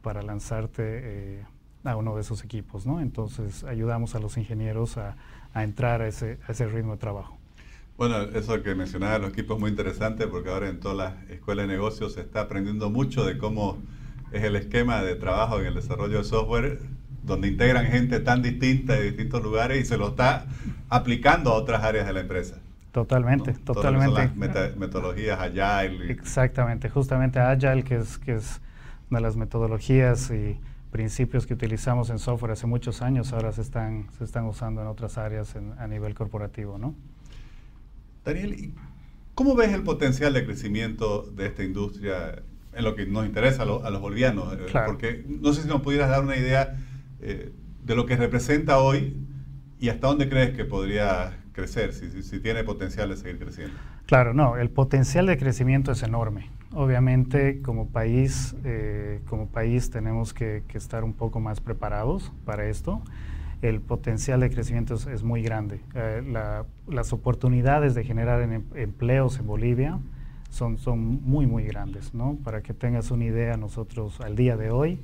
para 0.02 0.22
lanzarte 0.22 0.82
eh, 0.82 1.44
a 1.84 1.96
uno 1.96 2.14
de 2.14 2.20
esos 2.20 2.44
equipos. 2.44 2.86
¿no? 2.86 3.00
Entonces 3.00 3.64
ayudamos 3.64 4.14
a 4.14 4.18
los 4.18 4.36
ingenieros 4.36 4.98
a, 4.98 5.16
a 5.54 5.64
entrar 5.64 6.02
a 6.02 6.08
ese, 6.08 6.38
a 6.46 6.52
ese 6.52 6.66
ritmo 6.66 6.92
de 6.92 6.98
trabajo. 6.98 7.37
Bueno, 7.98 8.20
eso 8.20 8.62
que 8.62 8.76
mencionaba 8.76 9.18
los 9.18 9.30
equipos 9.30 9.56
es 9.56 9.60
muy 9.60 9.70
interesante 9.70 10.28
porque 10.28 10.50
ahora 10.50 10.68
en 10.68 10.78
todas 10.78 10.96
las 10.96 11.30
escuelas 11.30 11.66
de 11.66 11.72
negocios 11.74 12.14
se 12.14 12.20
está 12.20 12.42
aprendiendo 12.42 12.90
mucho 12.90 13.24
de 13.24 13.38
cómo 13.38 13.76
es 14.30 14.44
el 14.44 14.54
esquema 14.54 15.02
de 15.02 15.16
trabajo 15.16 15.58
en 15.58 15.66
el 15.66 15.74
desarrollo 15.74 16.18
de 16.18 16.24
software, 16.24 16.78
donde 17.24 17.48
integran 17.48 17.86
gente 17.86 18.20
tan 18.20 18.40
distinta 18.40 18.92
de 18.92 19.02
distintos 19.02 19.42
lugares 19.42 19.82
y 19.82 19.84
se 19.84 19.96
lo 19.96 20.10
está 20.10 20.46
aplicando 20.88 21.50
a 21.50 21.54
otras 21.54 21.82
áreas 21.82 22.06
de 22.06 22.12
la 22.12 22.20
empresa. 22.20 22.60
Totalmente, 22.92 23.52
totalmente. 23.54 24.30
las 24.46 24.76
metodologías 24.76 25.40
Agile. 25.40 26.12
Exactamente, 26.12 26.88
justamente 26.88 27.40
Agile, 27.40 27.82
que 27.82 27.96
es, 27.96 28.16
que 28.18 28.34
es 28.34 28.60
una 29.10 29.18
de 29.18 29.24
las 29.24 29.34
metodologías 29.34 30.30
y 30.30 30.56
principios 30.92 31.48
que 31.48 31.54
utilizamos 31.54 32.10
en 32.10 32.20
software 32.20 32.52
hace 32.52 32.68
muchos 32.68 33.02
años, 33.02 33.32
ahora 33.32 33.50
se 33.50 33.62
están, 33.62 34.06
se 34.16 34.22
están 34.22 34.44
usando 34.44 34.82
en 34.82 34.86
otras 34.86 35.18
áreas 35.18 35.56
a 35.78 35.88
nivel 35.88 36.14
corporativo, 36.14 36.78
¿no? 36.78 36.94
Daniel, 38.24 38.72
¿Cómo 39.38 39.54
ves 39.54 39.72
el 39.72 39.84
potencial 39.84 40.32
de 40.32 40.44
crecimiento 40.44 41.22
de 41.22 41.46
esta 41.46 41.62
industria 41.62 42.42
en 42.74 42.84
lo 42.84 42.96
que 42.96 43.06
nos 43.06 43.24
interesa 43.24 43.62
a, 43.62 43.66
los 43.66 44.00
bolivianos? 44.00 44.52
Eh, 44.54 44.66
porque 44.84 45.24
no 45.28 45.52
sé 45.52 45.62
si 45.62 45.68
nos 45.68 45.80
pudieras 45.80 46.10
dar 46.10 46.24
una 46.24 46.36
idea 46.36 46.76
eh, 47.20 47.52
de 47.84 47.94
lo 47.94 48.04
que 48.04 48.16
representa 48.16 48.78
hoy 48.78 49.16
y 49.78 49.90
hasta 49.90 50.08
dónde 50.08 50.28
crees 50.28 50.56
que 50.56 50.64
podría 50.64 51.38
crecer, 51.52 51.92
si, 51.92 52.40
tiene 52.40 52.64
potencial 52.64 53.10
de 53.10 53.16
seguir 53.16 53.38
creciendo. 53.38 53.74
Claro, 54.06 54.34
no, 54.34 54.56
el 54.56 54.70
potencial 54.70 55.26
de 55.26 55.38
crecimiento 55.38 55.92
es 55.92 56.02
enorme. 56.02 56.50
Obviamente, 56.72 57.62
como 57.62 57.90
país, 57.90 58.56
eh, 58.64 59.20
como 59.28 59.46
país 59.50 59.88
tenemos 59.90 60.34
que, 60.34 60.64
estar 60.74 61.04
un 61.04 61.12
poco 61.12 61.38
más 61.38 61.60
preparados 61.60 62.32
para 62.44 62.66
esto. 62.66 63.02
El 63.60 63.80
potencial 63.80 64.40
de 64.40 64.50
crecimiento 64.50 64.94
es, 64.94 65.22
muy 65.22 65.42
grande. 65.42 65.80
Eh, 65.94 66.22
las 66.88 67.12
oportunidades 67.12 67.94
de 67.94 68.04
generar 68.04 68.40
em, 68.42 68.62
empleos 68.74 69.38
en 69.38 69.46
Bolivia 69.46 69.98
son, 70.50 70.78
son 70.78 71.22
muy, 71.22 71.46
muy 71.46 71.64
grandes. 71.64 72.14
¿no? 72.14 72.38
Para 72.44 72.62
que 72.62 72.74
tengas 72.74 73.10
una 73.10 73.24
idea, 73.24 73.56
nosotros 73.56 74.20
al 74.20 74.36
día 74.36 74.56
de 74.56 74.70
hoy 74.70 75.00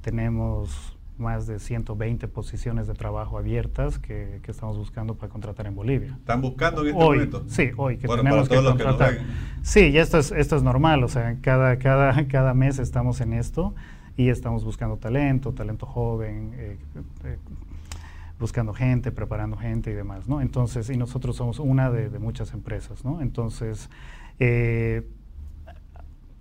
tenemos 0.00 0.96
más 1.18 1.46
de 1.46 1.58
120 1.58 2.28
posiciones 2.28 2.86
de 2.86 2.94
trabajo 2.94 3.38
abiertas 3.38 3.98
que, 3.98 4.40
estamos 4.46 4.78
buscando 4.78 5.14
para 5.14 5.30
contratar 5.30 5.66
en 5.66 5.74
Bolivia. 5.74 6.16
¿Están 6.18 6.40
buscando 6.40 6.82
en 6.82 6.88
este 6.88 7.04
momento? 7.04 7.44
Sí, 7.48 7.70
hoy 7.76 7.98
que 7.98 8.08
tenemos 8.08 8.48
que 8.48 8.56
contratar. 8.56 9.18
sí, 9.62 9.88
y 9.88 9.98
esto 9.98 10.18
es, 10.18 10.32
esto 10.32 10.56
es 10.56 10.62
normal, 10.62 11.04
o 11.04 11.08
sea, 11.08 11.36
cada, 11.40 11.78
cada, 11.78 12.26
cada 12.28 12.54
mes 12.54 12.78
estamos 12.78 13.20
en 13.20 13.32
esto 13.32 13.74
y 14.18 14.30
estamos 14.30 14.64
buscando 14.64 14.96
talento, 14.96 15.54
talento 15.54 15.86
joven, 15.86 16.52
eh, 16.56 16.76
eh, 17.24 17.38
buscando 18.40 18.74
gente, 18.74 19.12
preparando 19.12 19.56
gente 19.56 19.92
y 19.92 19.94
demás, 19.94 20.28
¿no? 20.28 20.40
Entonces, 20.40 20.90
y 20.90 20.96
nosotros 20.96 21.36
somos 21.36 21.60
una 21.60 21.88
de, 21.88 22.10
de 22.10 22.18
muchas 22.18 22.52
empresas, 22.52 23.04
¿no? 23.04 23.20
Entonces, 23.20 23.88
eh, 24.40 25.06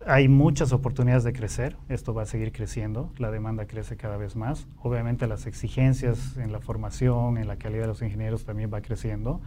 hay 0.07 0.27
muchas 0.27 0.73
oportunidades 0.73 1.23
de 1.23 1.33
crecer, 1.33 1.77
esto 1.87 2.15
va 2.15 2.23
a 2.23 2.25
seguir 2.25 2.51
creciendo, 2.51 3.11
la 3.19 3.29
demanda 3.29 3.67
crece 3.67 3.95
cada 3.95 4.17
vez 4.17 4.35
más. 4.35 4.67
Obviamente 4.81 5.27
las 5.27 5.45
exigencias 5.45 6.35
en 6.37 6.51
la 6.51 6.61
formación, 6.61 7.37
en 7.37 7.47
la 7.47 7.57
calidad 7.57 7.81
de 7.81 7.87
los 7.89 8.01
ingenieros 8.01 8.43
también 8.43 8.71
va 8.73 8.81
creciendo. 8.81 9.39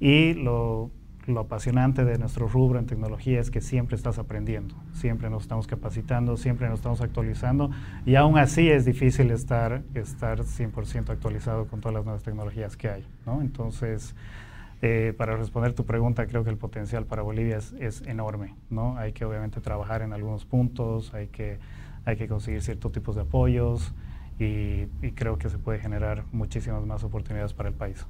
Y 0.00 0.34
lo, 0.34 0.90
apasionante 1.38 2.04
de 2.04 2.18
nuestro 2.18 2.48
rubro 2.48 2.78
en 2.78 2.86
tecnología 2.86 3.40
es 3.40 3.50
que 3.50 3.60
siempre 3.60 3.96
estás 3.96 4.18
aprendiendo, 4.18 4.74
siempre 4.92 5.30
nos 5.30 5.42
estamos 5.42 5.66
capacitando, 5.66 6.36
siempre 6.36 6.68
nos 6.68 6.80
estamos 6.80 7.00
actualizando 7.00 7.70
y 8.04 8.16
aún 8.16 8.38
así 8.38 8.68
es 8.68 8.84
difícil 8.84 9.30
estar, 9.30 9.82
estar 9.94 10.40
100% 10.40 11.10
actualizado 11.10 11.66
con 11.66 11.80
todas 11.80 11.94
las 11.94 12.04
nuevas 12.04 12.22
tecnologías 12.22 12.76
que 12.76 12.88
hay. 12.88 13.06
Entonces, 13.40 14.14
eh, 14.82 15.12
para 15.16 15.36
responder 15.36 15.74
tu 15.74 15.84
pregunta, 15.84 16.26
creo 16.26 16.42
que 16.42 16.50
el 16.50 16.56
potencial 16.56 17.04
para 17.04 17.22
Bolivia 17.22 17.58
es, 17.58 18.02
enorme, 18.06 18.54
¿no? 18.70 18.96
Hay 18.96 19.12
que 19.12 19.24
obviamente 19.24 19.60
trabajar 19.60 20.00
en 20.00 20.12
algunos 20.14 20.46
puntos, 20.46 21.12
hay 21.12 21.28
que, 21.28 21.58
hay 22.06 22.16
que 22.16 22.26
conseguir 22.28 22.62
ciertos 22.62 22.90
tipos 22.90 23.14
de 23.14 23.22
apoyos 23.22 23.94
y, 24.38 24.86
creo 25.14 25.36
que 25.36 25.50
se 25.50 25.58
puede 25.58 25.78
generar 25.80 26.24
muchísimas 26.32 26.84
más 26.86 27.04
oportunidades 27.04 27.52
para 27.52 27.68
el 27.68 27.74
país. 27.74 28.06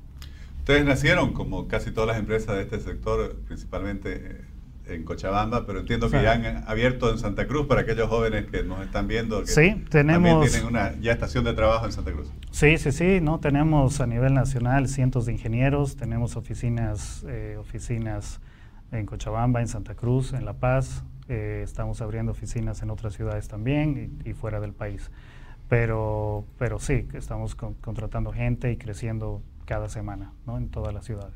Ustedes 0.61 0.85
nacieron, 0.85 1.33
como 1.33 1.69
casi 1.69 1.91
todas 1.91 2.09
las 2.09 2.19
empresas 2.19 2.57
de 2.57 2.63
este 2.63 2.81
sector, 2.81 3.37
principalmente 3.47 4.45
en 4.87 5.05
Cochabamba, 5.05 5.67
pero 5.67 5.81
entiendo 5.81 6.11
que 6.11 6.23
ya 6.23 6.33
han 6.33 6.65
abierto 6.69 7.11
en 7.11 7.19
Santa 7.19 7.47
Cruz 7.47 7.67
para 7.67 7.83
aquellos 7.83 8.09
jóvenes 8.09 8.47
que 8.47 8.63
nos 8.63 8.81
están 8.83 9.09
viendo. 9.09 9.41
Que 9.41 9.47
sí, 9.47 9.85
tenemos. 9.89 10.23
También 10.23 10.51
tienen 10.51 10.69
una 10.69 10.99
ya 11.01 11.13
estación 11.13 11.45
de 11.45 11.55
trabajo 11.55 11.87
en 11.87 11.93
Santa 11.93 12.13
Cruz. 12.13 12.31
Sí, 12.51 12.79
sí, 12.79 12.93
sí, 12.93 13.21
no 13.21 13.41
tenemos 13.41 14.01
a 14.01 14.07
nivel 14.07 14.35
nacional 14.35 14.89
cientos 14.89 15.27
de 15.27 15.33
ingenieros, 15.33 15.97
tenemos 15.97 16.37
oficinas, 16.37 17.25
eh, 17.29 17.57
oficinas 17.59 18.41
en 18.93 19.07
Cochabamba, 19.07 19.61
en 19.61 19.69
Santa 19.69 19.95
Cruz, 19.95 20.33
en 20.33 20.45
La 20.45 20.55
Paz, 20.55 21.05
eh, 21.29 21.63
estamos 21.63 22.03
abriendo 22.03 22.33
oficinas 22.33 22.83
en 22.83 22.91
otras 22.91 23.15
ciudades 23.15 23.47
también 23.47 24.19
y, 24.25 24.33
fuera 24.33 24.61
del 24.61 24.73
país. 24.73 25.11
Pero, 25.69 26.45
pero 26.59 26.81
sí, 26.81 27.07
estamos 27.15 27.55
contratando 27.55 28.33
gente 28.33 28.73
y 28.73 28.77
creciendo 28.77 29.41
cada 29.71 29.89
semana 29.89 30.33
¿no? 30.49 30.59
en 30.59 30.69
todas 30.69 30.93
las 30.93 31.05
ciudades. 31.05 31.33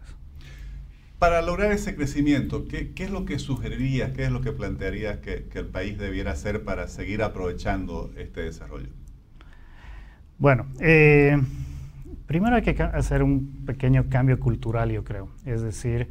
Para 1.21 1.41
lograr 1.41 1.71
ese 1.71 1.95
crecimiento, 1.95 2.67
¿qué, 2.67 2.93
es 2.97 3.11
lo 3.11 3.25
que 3.25 3.38
sugerirías, 3.38 4.11
qué 4.11 4.25
es 4.25 4.33
lo 4.33 4.41
que 4.41 4.50
plantearías 4.50 5.19
que, 5.19 5.47
el 5.55 5.67
país 5.67 5.99
debiera 5.99 6.33
hacer 6.33 6.64
para 6.64 6.88
seguir 6.88 7.23
aprovechando 7.23 8.11
este 8.17 8.43
desarrollo? 8.43 8.88
Bueno, 10.37 10.67
eh, 10.81 11.41
primero 12.26 12.57
hay 12.57 12.62
que 12.62 12.83
hacer 12.83 13.23
un 13.23 13.64
pequeño 13.64 14.07
cambio 14.09 14.41
cultural, 14.41 14.91
yo 14.91 15.05
creo. 15.05 15.29
Es 15.47 15.62
decir, 15.62 16.11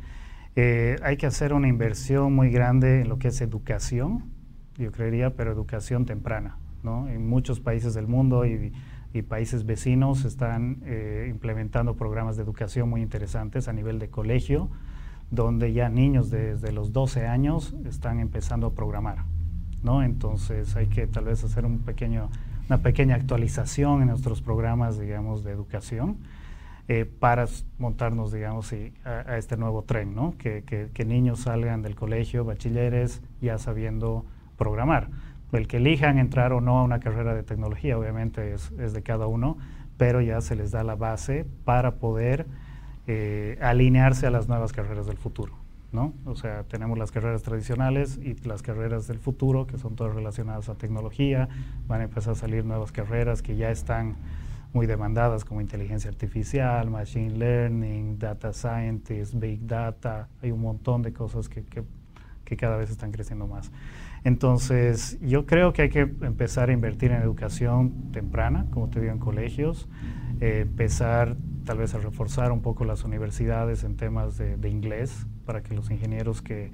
eh, 0.55 0.95
hay 1.03 1.17
que 1.17 1.25
hacer 1.25 1.51
una 1.51 1.67
inversión 1.67 2.33
muy 2.33 2.51
grande 2.51 3.01
en 3.01 3.09
lo 3.09 3.19
que 3.19 3.27
es 3.27 3.41
educación, 3.41 4.31
yo 4.77 4.93
creería, 4.93 5.31
pero 5.31 5.51
educación 5.51 6.05
temprana. 6.05 6.57
¿no? 6.83 7.09
En 7.09 7.27
muchos 7.27 7.59
países 7.59 7.93
del 7.93 8.07
mundo 8.07 8.45
y, 8.45 8.71
países 9.21 9.65
vecinos 9.65 10.25
están 10.25 10.81
eh, 10.85 11.27
implementando 11.29 11.95
programas 11.95 12.35
de 12.35 12.43
educación 12.43 12.89
muy 12.89 13.01
interesantes 13.01 13.67
a 13.67 13.73
nivel 13.73 13.99
de 13.99 14.09
colegio, 14.09 14.69
donde 15.29 15.71
ya 15.73 15.89
niños 15.89 16.31
desde 16.31 16.71
los 16.71 16.93
12 16.93 17.27
años 17.27 17.75
están 17.85 18.19
empezando 18.19 18.67
a 18.67 18.73
programar. 18.73 19.25
¿no? 19.83 20.01
Entonces 20.01 20.75
hay 20.75 20.87
que 20.87 21.05
tal 21.07 21.25
vez 21.25 21.43
hacer 21.43 21.65
un 21.65 21.79
pequeño, 21.79 22.29
una 22.67 22.81
pequeña 22.81 23.15
actualización 23.15 24.01
en 24.01 24.07
nuestros 24.07 24.41
programas, 24.41 24.97
digamos, 24.97 25.43
de 25.43 25.51
educación 25.51 26.17
eh, 26.87 27.05
para 27.05 27.45
montarnos, 27.77 28.31
digamos, 28.31 28.73
a, 29.05 29.37
este 29.37 29.57
nuevo 29.57 29.83
tren, 29.83 30.15
¿no? 30.15 30.35
Que, 30.37 30.63
que, 30.65 31.05
niños 31.05 31.41
salgan 31.41 31.81
del 31.81 31.95
colegio, 31.95 32.43
bachilleres, 32.43 33.21
ya 33.41 33.57
sabiendo 33.57 34.25
programar. 34.57 35.09
El 35.53 35.67
que 35.67 35.77
elijan 35.77 36.17
entrar 36.17 36.51
o 36.53 36.61
no 36.61 36.79
a 36.79 36.83
una 36.83 36.99
carrera 36.99 37.33
de 37.33 37.43
tecnología, 37.43 37.97
obviamente 37.97 38.53
es, 38.53 38.71
es 38.79 38.93
de 38.93 39.03
cada 39.03 39.27
uno, 39.27 39.57
pero 39.97 40.21
ya 40.21 40.41
se 40.41 40.55
les 40.55 40.71
da 40.71 40.83
la 40.83 40.95
base 40.95 41.45
para 41.65 41.95
poder 41.95 42.45
eh, 43.07 43.57
alinearse 43.61 44.27
a 44.27 44.31
las 44.31 44.47
nuevas 44.47 44.73
carreras 44.73 45.05
del 45.05 45.17
futuro. 45.17 45.53
¿no? 45.91 46.13
O 46.25 46.35
sea, 46.35 46.63
tenemos 46.63 46.97
las 46.97 47.11
carreras 47.11 47.43
tradicionales 47.43 48.19
y 48.21 48.33
las 48.47 48.61
carreras 48.63 49.07
del 49.07 49.19
futuro, 49.19 49.67
que 49.67 49.77
son 49.77 49.95
todas 49.95 50.15
relacionadas 50.15 50.67
a 50.69 50.75
tecnología. 50.75 51.47
Van 51.87 52.01
a 52.01 52.05
empezar 52.05 52.33
a 52.33 52.35
salir 52.35 52.65
nuevas 52.65 52.91
carreras 52.91 53.41
que 53.41 53.55
ya 53.55 53.69
están 53.69 54.15
muy 54.73 54.87
demandadas, 54.87 55.45
como 55.45 55.61
inteligencia 55.61 56.09
artificial, 56.09 56.89
machine 56.89 57.37
learning, 57.37 58.17
data 58.17 58.51
scientist, 58.53 59.35
big 59.35 59.67
data. 59.67 60.29
Hay 60.41 60.51
un 60.51 60.61
montón 60.61 61.03
de 61.03 61.13
cosas 61.13 61.47
que, 61.47 61.63
que, 61.63 61.83
que 62.45 62.57
cada 62.57 62.77
vez 62.77 62.89
están 62.89 63.11
creciendo 63.11 63.47
más. 63.47 63.71
Entonces, 64.23 65.19
yo 65.21 65.45
creo 65.45 65.73
que 65.73 65.83
hay 65.83 65.89
que 65.89 66.01
empezar 66.01 66.69
a 66.69 66.73
invertir 66.73 67.11
en 67.11 67.21
educación 67.21 68.11
temprana, 68.11 68.67
como 68.71 68.89
te 68.89 69.01
digo, 69.01 69.11
en 69.11 69.19
colegios, 69.19 69.89
eh, 70.39 70.61
empezar 70.61 71.35
tal 71.65 71.77
vez 71.77 71.93
a 71.93 71.99
reforzar 71.99 72.51
un 72.51 72.61
poco 72.61 72.85
las 72.85 73.03
universidades 73.03 73.83
en 73.83 73.97
temas 73.97 74.37
de, 74.37 74.69
inglés, 74.69 75.27
para 75.45 75.61
que 75.61 75.73
los 75.73 75.91
ingenieros 75.91 76.41
que, 76.41 76.71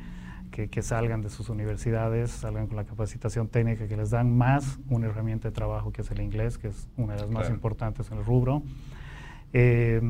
que, 0.52 0.82
salgan 0.82 1.22
de 1.22 1.30
sus 1.30 1.50
universidades 1.50 2.32
salgan 2.32 2.68
con 2.68 2.76
la 2.76 2.86
capacitación 2.86 3.48
técnica 3.48 3.88
que 3.88 3.96
les 3.96 4.10
dan 4.10 4.36
más 4.36 4.80
una 4.90 5.08
herramienta 5.08 5.48
de 5.50 5.54
trabajo 5.54 5.92
que 5.92 6.02
es 6.02 6.12
el 6.12 6.22
inglés, 6.22 6.58
que 6.58 6.70
es 6.70 6.88
una 6.98 7.14
de 7.14 7.22
las 7.22 7.30
más 7.30 7.50
importantes 7.50 8.12
en 8.12 8.20
el 8.20 8.26
rubro. 8.26 8.64
Eh, 9.54 10.02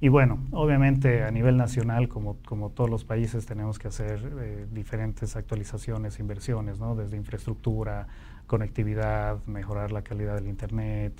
y 0.00 0.08
bueno, 0.08 0.38
obviamente 0.52 1.24
a 1.24 1.30
nivel 1.30 1.56
nacional, 1.56 2.08
como, 2.08 2.36
como 2.46 2.70
todos 2.70 2.88
los 2.88 3.04
países, 3.04 3.46
tenemos 3.46 3.78
que 3.78 3.88
hacer 3.88 4.32
eh, 4.40 4.66
diferentes 4.70 5.34
actualizaciones, 5.34 6.20
inversiones, 6.20 6.78
¿no? 6.78 6.94
desde 6.94 7.16
infraestructura, 7.16 8.06
conectividad, 8.46 9.44
mejorar 9.46 9.90
la 9.90 10.02
calidad 10.02 10.36
del 10.36 10.46
Internet, 10.46 11.14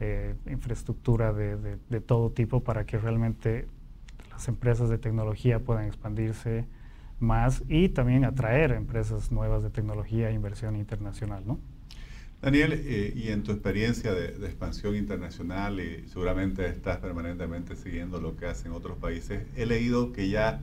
eh, 0.00 0.34
infraestructura 0.46 1.32
de, 1.32 1.56
de, 1.56 2.00
todo 2.00 2.30
tipo 2.30 2.62
para 2.64 2.84
que 2.84 2.98
realmente 2.98 3.68
las 4.30 4.46
empresas 4.48 4.90
de 4.90 4.98
tecnología 4.98 5.60
puedan 5.60 5.86
expandirse 5.86 6.66
más 7.20 7.62
y 7.68 7.88
también 7.88 8.24
atraer 8.24 8.72
empresas 8.72 9.32
nuevas 9.32 9.62
de 9.62 9.70
tecnología 9.70 10.30
e 10.30 10.34
inversión 10.34 10.76
internacional. 10.76 11.44
¿no? 11.46 11.58
Daniel, 12.42 12.72
eh, 12.74 13.12
y 13.16 13.28
en 13.30 13.42
tu 13.42 13.52
experiencia 13.52 14.12
de, 14.12 14.46
expansión 14.46 14.94
internacional, 14.94 15.80
y 15.80 16.06
seguramente 16.08 16.66
estás 16.66 16.98
permanentemente 16.98 17.76
siguiendo 17.76 18.20
lo 18.20 18.36
que 18.36 18.46
hacen 18.46 18.72
otros 18.72 18.98
países, 18.98 19.42
he 19.56 19.66
leído 19.66 20.12
que 20.12 20.28
ya 20.28 20.60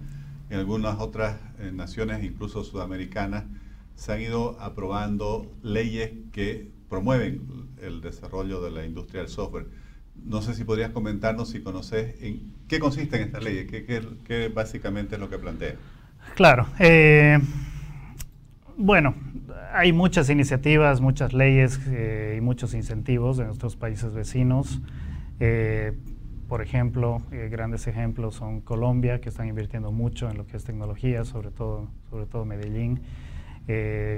en 0.49 0.59
algunas 0.59 0.99
otras 0.99 1.37
eh, 1.59 1.71
naciones, 1.73 2.23
incluso 2.23 2.63
sudamericanas, 2.63 3.45
se 3.95 4.11
han 4.11 4.21
ido 4.21 4.59
aprobando 4.59 5.51
leyes 5.61 6.11
que 6.31 6.71
promueven 6.89 7.41
el 7.81 8.01
desarrollo 8.01 8.61
de 8.61 8.71
la 8.71 8.85
industria 8.85 9.21
del 9.21 9.29
software. 9.29 9.67
No 10.15 10.41
sé 10.41 10.53
si 10.53 10.63
podrías 10.63 10.91
comentarnos 10.91 11.49
si 11.49 11.61
conoces 11.61 12.21
en 12.21 12.53
qué 12.67 12.79
consisten 12.79 13.21
estas 13.21 13.43
leyes, 13.43 13.69
qué, 13.69 13.83
qué, 14.23 14.47
básicamente 14.47 15.15
es 15.15 15.21
lo 15.21 15.29
que 15.29 15.39
plantea. 15.39 15.75
Claro. 16.35 16.67
Eh, 16.79 17.39
bueno, 18.77 19.15
hay 19.73 19.91
muchas 19.91 20.29
iniciativas, 20.29 21.01
muchas 21.01 21.33
leyes 21.33 21.79
eh, 21.87 22.35
y 22.37 22.41
muchos 22.41 22.73
incentivos 22.73 23.39
en 23.39 23.47
nuestros 23.47 23.75
países 23.75 24.13
vecinos. 24.13 24.81
Eh, 25.39 25.93
por 26.47 26.61
ejemplo, 26.61 27.21
eh, 27.31 27.49
grandes 27.51 27.87
ejemplos 27.87 28.35
son 28.35 28.61
Colombia, 28.61 29.19
que 29.21 29.29
están 29.29 29.47
invirtiendo 29.47 29.91
mucho 29.91 30.29
en 30.29 30.37
lo 30.37 30.45
que 30.45 30.57
es 30.57 30.63
tecnología, 30.63 31.25
sobre 31.25 31.49
todo, 31.49 31.87
sobre 32.09 32.25
todo 32.25 32.45
Medellín, 32.45 33.01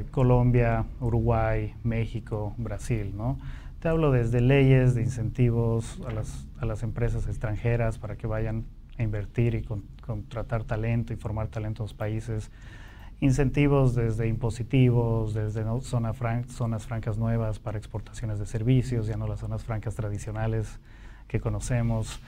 Colombia, 0.09 0.85
Uruguay, 0.99 1.75
México, 1.83 2.55
Brasil, 2.57 3.13
¿no? 3.15 3.37
Te 3.79 3.89
hablo 3.89 4.11
desde 4.11 4.41
leyes 4.41 4.95
de 4.95 5.03
incentivos 5.03 6.01
a 6.07 6.11
las, 6.11 6.47
a 6.59 6.65
las 6.65 6.81
empresas 6.81 7.27
extranjeras 7.27 7.99
para 7.99 8.15
que 8.15 8.25
vayan 8.25 8.65
a 8.97 9.03
invertir 9.03 9.53
y 9.53 9.61
contratar 10.01 10.63
talento 10.63 11.13
y 11.13 11.15
formar 11.15 11.49
talento 11.49 11.83
en 11.83 11.85
los 11.85 11.93
países, 11.93 12.49
incentivos 13.21 13.95
desde 13.95 14.27
impositivos, 14.27 15.33
desde 15.33 15.63
zona 15.81 16.13
zonas 16.47 16.85
francas 16.85 17.17
nuevas 17.17 17.59
para 17.59 17.77
exportaciones 17.77 18.39
de 18.39 18.45
servicios, 18.45 19.07
ya 19.07 19.17
no 19.17 19.27
las 19.27 19.39
zonas 19.39 19.63
francas 19.63 19.95
tradicionales 19.95 20.79
que 21.27 21.39
conocemos, 21.39 22.19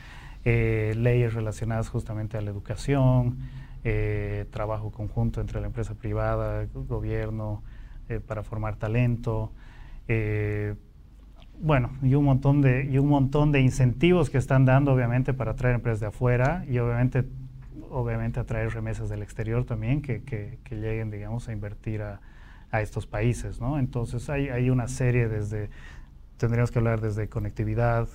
eh, 0.46 0.94
leyes 0.96 1.34
relacionadas 1.34 1.90
justamente 1.90 2.38
a 2.38 2.42
la 2.42 2.50
educación, 2.50 3.38
eh, 3.84 4.46
trabajo 4.52 4.92
conjunto 4.92 5.42
entre 5.42 5.60
la 5.60 5.68
empresa 5.68 5.94
privada, 5.94 6.66
gobierno, 6.74 7.64
eh, 8.10 8.20
para 8.26 8.44
formar 8.44 8.78
talento. 8.78 9.52
bueno, 11.60 11.90
y 12.04 12.14
un, 12.14 12.24
montón 12.24 12.62
de, 12.62 12.86
y 12.86 12.98
un 13.00 13.10
montón 13.10 13.52
de 13.52 13.62
incentivos 13.62 14.30
que 14.30 14.38
están 14.38 14.64
dando, 14.64 14.94
obviamente, 14.94 15.34
para 15.34 15.52
atraer 15.52 15.76
empresas 15.76 16.00
de 16.00 16.06
afuera 16.08 16.64
y 16.70 16.78
obviamente, 16.78 17.26
obviamente 17.90 18.40
atraer 18.40 18.74
remesas 18.74 19.10
del 19.10 19.22
exterior 19.22 19.66
también 19.66 20.02
que, 20.02 20.24
que, 20.24 20.76
lleguen, 20.76 21.12
digamos, 21.12 21.48
a 21.48 21.54
invertir 21.54 22.02
a, 22.02 22.22
estos 22.74 23.08
países, 23.08 23.60
¿no? 23.60 23.80
Entonces 23.80 24.30
hay, 24.30 24.50
hay 24.50 24.70
una 24.70 24.88
serie 24.88 25.28
desde, 25.28 25.70
tendríamos 26.38 26.70
que 26.70 26.78
hablar 26.78 27.02
desde 27.02 27.28
conectividad, 27.28 28.08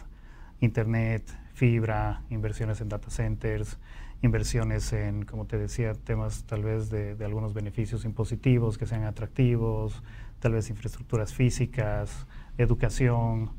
internet, 0.60 1.24
fibra, 1.54 2.22
inversiones 2.30 2.80
en 2.80 2.88
data 2.88 3.10
centers, 3.10 3.78
inversiones 4.22 4.92
en, 4.92 5.24
como 5.24 5.46
te 5.46 5.58
decía, 5.58 5.94
temas 5.94 6.44
tal 6.44 6.62
vez 6.62 6.90
de, 6.90 7.16
algunos 7.24 7.54
beneficios 7.54 8.04
impositivos 8.04 8.78
que 8.78 8.86
sean 8.86 9.04
atractivos, 9.04 10.02
tal 10.38 10.52
vez 10.52 10.70
infraestructuras 10.70 11.34
físicas, 11.34 12.26
educación 12.56 13.50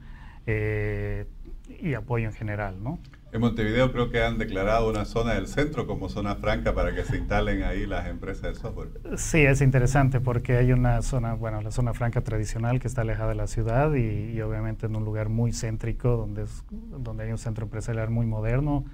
eh, 0.45 1.27
y 1.81 1.93
apoyo 1.93 2.27
en 2.27 2.33
general, 2.33 2.81
¿no? 2.81 3.00
En 3.33 3.41
Montevideo 3.41 3.91
creo 3.91 4.11
que 4.11 4.21
han 4.21 4.37
declarado 4.37 4.87
una 4.87 5.05
zona 5.05 5.33
del 5.33 5.47
centro 5.47 5.87
como 5.87 6.07
zona 6.07 6.35
franca 6.35 6.75
para 6.75 6.93
que 6.93 7.03
se 7.03 7.17
instalen 7.17 7.63
ahí 7.63 7.87
las 7.87 8.07
empresas 8.07 8.53
de 8.53 8.55
software. 8.61 8.89
Sí, 9.17 9.39
es 9.39 9.61
interesante 9.61 10.19
porque 10.19 10.55
hay 10.55 10.71
una 10.71 11.01
zona, 11.01 11.33
bueno, 11.33 11.59
la 11.59 11.71
zona 11.71 11.95
franca 11.95 12.21
tradicional 12.21 12.79
que 12.79 12.87
está 12.87 13.01
alejada 13.01 13.29
de 13.29 13.35
la 13.35 13.47
ciudad 13.47 13.91
y, 13.95 14.39
obviamente 14.39 14.85
en 14.85 14.95
un 14.95 15.03
lugar 15.03 15.29
muy 15.29 15.51
céntrico 15.51 16.15
donde, 16.15 16.43
es, 16.43 16.63
donde 16.69 17.23
hay 17.23 17.31
un 17.31 17.39
centro 17.39 17.65
empresarial 17.65 18.11
muy 18.11 18.27
moderno. 18.27 18.85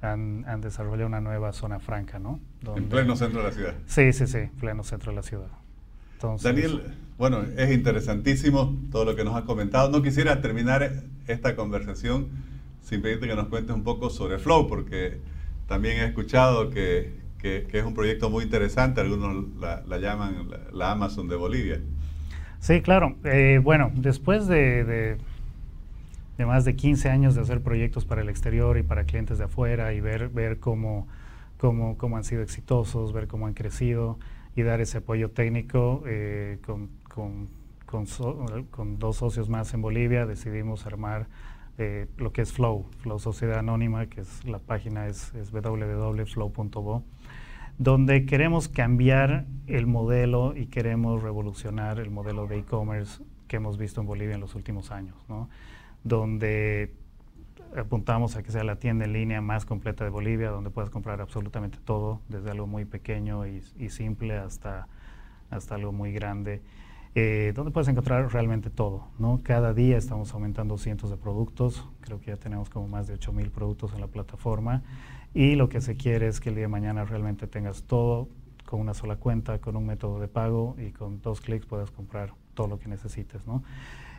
Han, 0.00 0.46
han 0.48 0.62
desarrollado 0.62 1.06
una 1.06 1.20
nueva 1.20 1.52
zona 1.52 1.78
franca, 1.78 2.18
¿no? 2.18 2.40
en 2.74 2.88
pleno 2.88 3.14
centro 3.14 3.40
de 3.42 3.48
la 3.48 3.52
ciudad. 3.52 3.74
Sí, 3.84 4.12
sí, 4.14 4.26
sí, 4.26 4.48
pleno 4.58 4.84
centro 4.84 5.12
de 5.12 5.16
la 5.16 5.22
ciudad. 5.22 5.48
Daniel, 6.42 6.94
bueno, 7.18 7.42
es 7.56 7.70
interesantísimo 7.70 8.74
todo 8.90 9.04
lo 9.04 9.16
que 9.16 9.22
nos 9.22 9.36
has 9.36 9.42
comentado. 9.42 9.90
No 9.90 10.02
quisiera 10.02 10.40
terminar 10.40 11.02
esta 11.26 11.54
conversación 11.56 12.28
sin 12.82 13.00
pedirte 13.02 13.26
que 13.26 13.34
nos 13.34 13.48
cuentes 13.48 13.74
un 13.74 13.84
poco 13.84 14.10
sobre 14.10 14.38
Flow, 14.38 14.68
porque 14.68 15.18
también 15.66 15.98
he 15.98 16.04
escuchado 16.04 16.70
que, 16.70 17.12
que, 17.38 17.66
es 17.72 17.84
un 17.84 17.94
proyecto 17.94 18.30
muy 18.30 18.44
interesante, 18.44 19.00
algunos 19.00 19.46
la, 19.58 19.98
llaman 19.98 20.48
la, 20.72 20.92
Amazon 20.92 21.28
de 21.28 21.36
Bolivia. 21.36 21.80
Sí, 22.60 22.80
claro. 22.80 23.16
Eh, 23.24 23.60
bueno, 23.62 23.90
después 23.94 24.46
de, 24.46 24.84
de, 24.84 26.46
más 26.46 26.64
de 26.64 26.74
15 26.74 27.08
años 27.08 27.34
de 27.36 27.40
hacer 27.40 27.60
proyectos 27.60 28.04
para 28.04 28.20
el 28.20 28.28
exterior 28.28 28.76
y 28.76 28.82
para 28.82 29.04
clientes 29.04 29.38
de 29.38 29.44
afuera 29.44 29.92
y 29.92 30.00
ver, 30.00 30.28
ver 30.28 30.58
cómo, 30.58 31.06
cómo, 31.56 31.96
cómo 31.96 32.16
han 32.16 32.24
sido 32.24 32.42
exitosos, 32.42 33.12
ver 33.12 33.28
cómo 33.28 33.46
han 33.46 33.54
crecido 33.54 34.18
y 34.56 34.62
dar 34.62 34.80
ese 34.80 34.98
apoyo 34.98 35.30
técnico 35.30 36.02
eh, 36.06 36.58
con, 36.66 36.88
con, 37.08 37.48
con, 37.86 38.06
con 38.70 38.98
dos 38.98 39.16
socios 39.16 39.48
más 39.48 39.72
en 39.72 39.82
Bolivia, 39.82 40.26
decidimos 40.26 40.84
armar 40.84 41.26
eh, 41.78 42.06
lo 42.18 42.32
que 42.32 42.42
es 42.42 42.52
Flow, 42.52 42.86
Flow 42.98 43.18
Sociedad 43.18 43.58
Anónima, 43.58 44.06
que 44.06 44.20
es 44.20 44.44
la 44.44 44.58
página 44.58 45.06
es, 45.06 45.32
www.flow.bo, 45.52 47.02
donde 47.78 48.26
queremos 48.26 48.68
cambiar 48.68 49.46
el 49.66 49.86
modelo 49.86 50.54
y 50.56 50.66
queremos 50.66 51.22
revolucionar 51.22 51.98
el 51.98 52.10
modelo 52.10 52.46
de 52.46 52.58
e-commerce 52.58 53.22
que 53.48 53.56
hemos 53.56 53.78
visto 53.78 54.00
en 54.00 54.06
Bolivia 54.06 54.34
en 54.34 54.40
los 54.40 54.54
últimos 54.54 54.90
años, 54.90 55.16
donde 56.04 56.92
apuntamos 57.76 58.36
a 58.36 58.42
que 58.42 58.50
sea 58.50 58.64
la 58.64 58.76
tienda 58.76 59.06
en 59.06 59.14
línea 59.14 59.40
más 59.40 59.64
completa 59.64 60.04
de 60.04 60.10
Bolivia, 60.10 60.50
donde 60.50 60.70
puedas 60.70 60.90
comprar 60.90 61.20
absolutamente 61.20 61.78
todo, 61.82 62.20
desde 62.28 62.50
algo 62.50 62.66
muy 62.66 62.84
pequeño 62.84 63.46
y, 63.46 63.62
y 63.78 63.88
simple 63.88 64.36
hasta, 64.36 64.88
hasta 65.50 65.74
algo 65.74 65.92
muy 65.92 66.12
grande. 66.12 66.60
Eh, 67.14 67.52
donde 67.54 67.70
puedes 67.70 67.88
encontrar 67.88 68.32
realmente 68.32 68.70
todo. 68.70 69.08
¿no? 69.18 69.40
Cada 69.42 69.74
día 69.74 69.98
estamos 69.98 70.32
aumentando 70.32 70.78
cientos 70.78 71.10
de 71.10 71.18
productos, 71.18 71.86
creo 72.00 72.18
que 72.20 72.28
ya 72.28 72.38
tenemos 72.38 72.70
como 72.70 72.88
más 72.88 73.06
de 73.06 73.18
8.000 73.18 73.50
productos 73.50 73.92
en 73.92 74.00
la 74.00 74.06
plataforma 74.06 74.82
y 75.34 75.54
lo 75.54 75.68
que 75.68 75.82
se 75.82 75.96
quiere 75.96 76.26
es 76.28 76.40
que 76.40 76.48
el 76.48 76.54
día 76.54 76.64
de 76.64 76.68
mañana 76.68 77.04
realmente 77.04 77.46
tengas 77.46 77.82
todo 77.82 78.28
con 78.64 78.80
una 78.80 78.94
sola 78.94 79.16
cuenta, 79.16 79.58
con 79.58 79.76
un 79.76 79.84
método 79.84 80.20
de 80.20 80.28
pago 80.28 80.74
y 80.78 80.92
con 80.92 81.20
dos 81.20 81.42
clics 81.42 81.66
puedas 81.66 81.90
comprar 81.90 82.32
todo 82.54 82.66
lo 82.66 82.78
que 82.78 82.88
necesites. 82.88 83.46
¿no? 83.46 83.62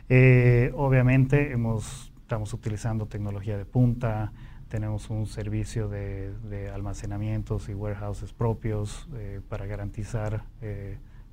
Eh, 0.08 0.72
obviamente 0.76 1.50
hemos, 1.50 2.12
estamos 2.22 2.52
utilizando 2.54 3.06
tecnología 3.06 3.58
de 3.58 3.64
punta, 3.64 4.32
tenemos 4.68 5.10
un 5.10 5.26
servicio 5.26 5.88
de, 5.88 6.70
almacenamientos 6.72 7.68
y 7.68 7.74
warehouses 7.74 8.32
propios 8.32 9.08
eh, 9.16 9.40
para 9.48 9.66
garantizar 9.66 10.44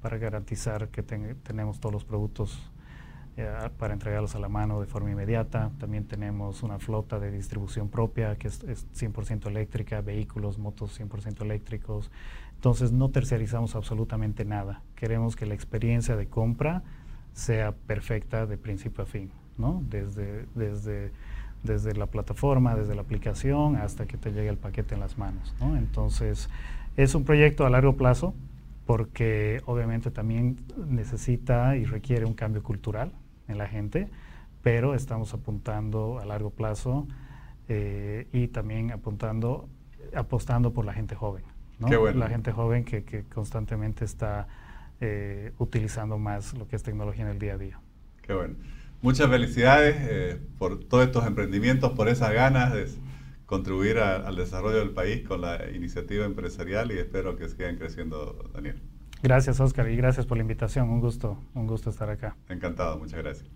para 0.01 0.17
garantizar 0.17 0.89
que 0.89 1.03
tenemos 1.03 1.79
todos 1.79 1.93
los 1.93 2.03
productos 2.03 2.59
eh, 3.37 3.47
para 3.77 3.93
entregarlos 3.93 4.35
a 4.35 4.39
la 4.39 4.49
mano 4.49 4.81
de 4.81 4.87
forma 4.87 5.09
inmediata. 5.11 5.71
También 5.79 6.05
tenemos 6.05 6.63
una 6.63 6.79
flota 6.79 7.17
de 7.17 7.31
distribución 7.31 7.87
propia 7.87 8.35
que 8.35 8.49
es, 8.49 8.61
100% 8.61 9.47
eléctrica, 9.47 10.01
vehículos, 10.01 10.57
motos 10.57 10.99
100% 10.99 11.41
eléctricos. 11.41 12.11
Entonces 12.55 12.91
no 12.91 13.09
terciarizamos 13.09 13.75
absolutamente 13.75 14.43
nada. 14.43 14.81
Queremos 14.95 15.35
que 15.35 15.45
la 15.45 15.53
experiencia 15.53 16.17
de 16.17 16.27
compra 16.27 16.83
sea 17.33 17.71
perfecta 17.71 18.45
de 18.45 18.57
principio 18.57 19.03
a 19.03 19.07
fin, 19.07 19.31
¿no? 19.57 19.81
Desde, 19.89 20.45
desde, 20.53 21.11
desde 21.63 21.95
la 21.95 22.07
plataforma, 22.07 22.75
desde 22.75 22.95
la 22.95 23.01
aplicación, 23.01 23.77
hasta 23.77 24.05
que 24.07 24.17
te 24.17 24.31
llegue 24.31 24.49
el 24.49 24.57
paquete 24.57 24.95
en 24.95 24.99
las 24.99 25.17
manos, 25.17 25.55
¿no? 25.61 25.77
Entonces 25.77 26.49
es 26.97 27.15
un 27.15 27.23
proyecto 27.23 27.65
a 27.65 27.69
largo 27.69 27.95
plazo, 27.95 28.33
porque 28.91 29.61
obviamente 29.67 30.11
también 30.11 30.57
necesita 30.75 31.77
y 31.77 31.85
requiere 31.85 32.25
un 32.25 32.33
cambio 32.33 32.61
cultural 32.61 33.13
en 33.47 33.57
la 33.57 33.65
gente, 33.65 34.09
pero 34.63 34.95
estamos 34.95 35.33
apuntando 35.33 36.19
a 36.19 36.25
largo 36.25 36.49
plazo 36.49 37.07
eh, 37.69 38.27
y 38.33 38.49
también 38.49 38.91
apuntando, 38.91 39.69
apostando 40.13 40.73
por 40.73 40.83
la 40.83 40.91
gente 40.91 41.15
joven. 41.15 41.45
La 41.79 42.27
gente 42.27 42.51
joven 42.51 42.83
que, 42.83 43.23
constantemente 43.33 44.03
está 44.03 44.49
eh, 44.99 45.53
utilizando 45.57 46.17
más 46.17 46.53
lo 46.53 46.67
que 46.67 46.75
es 46.75 46.83
tecnología 46.83 47.23
en 47.23 47.31
el 47.31 47.39
día 47.39 47.53
a 47.53 47.57
día. 47.57 47.79
Qué 48.21 48.33
bueno. 48.33 48.55
Muchas 49.01 49.29
felicidades 49.29 49.95
eh, 50.01 50.37
por 50.59 50.83
todos 50.83 51.05
estos 51.05 51.25
emprendimientos, 51.25 51.93
por 51.93 52.09
esas 52.09 52.33
ganas 52.33 52.73
de 52.73 52.89
contribuir 53.51 53.99
al 53.99 54.33
desarrollo 54.37 54.77
del 54.77 54.91
país 54.91 55.27
con 55.27 55.41
la 55.41 55.69
iniciativa 55.75 56.23
empresarial 56.25 56.89
y 56.93 56.99
espero 56.99 57.35
que 57.35 57.49
sigan 57.49 57.75
creciendo, 57.75 58.49
Daniel. 58.53 58.81
Gracias, 59.21 59.59
Oscar, 59.59 59.89
y 59.89 59.97
gracias 59.97 60.25
por 60.25 60.37
la 60.37 60.43
invitación. 60.43 60.89
Un 60.89 61.01
gusto, 61.01 61.37
un 61.53 61.67
gusto 61.67 61.89
estar 61.89 62.09
acá. 62.09 62.37
Encantado, 62.47 62.97
muchas 62.97 63.19
gracias. 63.19 63.49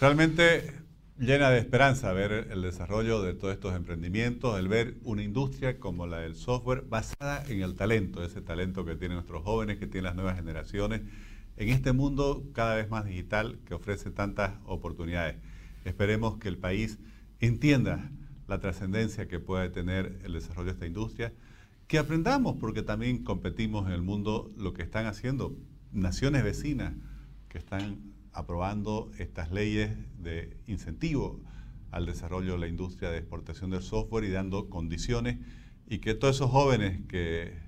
Realmente 0.00 0.72
llena 1.18 1.50
de 1.50 1.58
esperanza 1.58 2.12
ver 2.12 2.46
el 2.52 2.62
desarrollo 2.62 3.22
de 3.22 3.34
todos 3.34 3.54
estos 3.54 3.74
emprendimientos, 3.74 4.56
el 4.56 4.68
ver 4.68 4.94
una 5.02 5.24
industria 5.24 5.80
como 5.80 6.06
la 6.06 6.20
del 6.20 6.36
software 6.36 6.84
basada 6.88 7.42
en 7.48 7.60
el 7.60 7.74
talento, 7.74 8.22
ese 8.22 8.40
talento 8.40 8.84
que 8.84 8.94
tienen 8.94 9.16
nuestros 9.16 9.42
jóvenes, 9.42 9.78
que 9.78 9.88
tienen 9.88 10.04
las 10.04 10.14
nuevas 10.14 10.36
generaciones 10.36 11.00
en 11.58 11.70
este 11.70 11.92
mundo 11.92 12.44
cada 12.52 12.76
vez 12.76 12.88
más 12.88 13.04
digital 13.04 13.58
que 13.64 13.74
ofrece 13.74 14.10
tantas 14.10 14.54
oportunidades. 14.64 15.36
Esperemos 15.84 16.38
que 16.38 16.48
el 16.48 16.56
país 16.56 16.98
entienda 17.40 18.10
la 18.46 18.60
trascendencia 18.60 19.26
que 19.26 19.40
puede 19.40 19.68
tener 19.68 20.20
el 20.24 20.34
desarrollo 20.34 20.66
de 20.66 20.72
esta 20.72 20.86
industria, 20.86 21.32
que 21.88 21.98
aprendamos, 21.98 22.56
porque 22.60 22.82
también 22.82 23.24
competimos 23.24 23.86
en 23.86 23.92
el 23.92 24.02
mundo 24.02 24.52
lo 24.56 24.72
que 24.72 24.82
están 24.82 25.06
haciendo 25.06 25.56
naciones 25.92 26.44
vecinas 26.44 26.94
que 27.48 27.58
están 27.58 27.98
aprobando 28.32 29.10
estas 29.18 29.50
leyes 29.50 29.90
de 30.18 30.56
incentivo 30.66 31.40
al 31.90 32.06
desarrollo 32.06 32.52
de 32.52 32.58
la 32.58 32.68
industria 32.68 33.10
de 33.10 33.18
exportación 33.18 33.70
del 33.70 33.82
software 33.82 34.24
y 34.24 34.30
dando 34.30 34.68
condiciones 34.68 35.38
y 35.88 35.98
que 35.98 36.14
todos 36.14 36.36
esos 36.36 36.50
jóvenes 36.50 37.00
que 37.08 37.58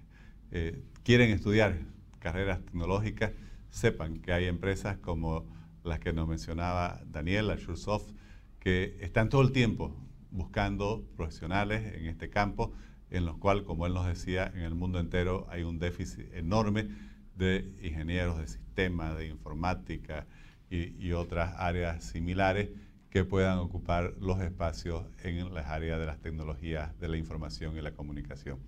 eh, 0.52 0.84
quieren 1.02 1.30
estudiar 1.30 1.80
carreras 2.18 2.64
tecnológicas 2.64 3.32
sepan 3.70 4.18
que 4.18 4.32
hay 4.32 4.46
empresas 4.46 4.98
como 4.98 5.46
las 5.84 6.00
que 6.00 6.12
nos 6.12 6.28
mencionaba 6.28 7.00
Daniel, 7.06 7.58
Suresoft, 7.58 8.12
que 8.58 8.96
están 9.00 9.28
todo 9.28 9.42
el 9.42 9.52
tiempo 9.52 9.96
buscando 10.30 11.04
profesionales 11.16 11.94
en 11.94 12.06
este 12.06 12.30
campo, 12.30 12.72
en 13.10 13.24
los 13.24 13.36
cuales, 13.38 13.64
como 13.64 13.86
él 13.86 13.94
nos 13.94 14.06
decía, 14.06 14.52
en 14.54 14.60
el 14.60 14.74
mundo 14.74 15.00
entero 15.00 15.46
hay 15.50 15.62
un 15.62 15.78
déficit 15.78 16.32
enorme 16.34 16.88
de 17.34 17.72
ingenieros 17.82 18.38
de 18.38 18.46
sistemas, 18.46 19.16
de 19.16 19.26
informática 19.26 20.26
y, 20.68 21.12
otras 21.12 21.54
áreas 21.58 22.04
similares 22.04 22.68
que 23.08 23.24
puedan 23.24 23.58
ocupar 23.58 24.14
los 24.20 24.40
espacios 24.40 25.04
en 25.24 25.52
las 25.52 25.66
áreas 25.66 25.98
de 25.98 26.06
las 26.06 26.20
tecnologías 26.20 26.96
de 27.00 27.08
la 27.08 27.16
información 27.16 27.76
y 27.76 27.80
la 27.80 27.92
comunicación. 27.92 28.60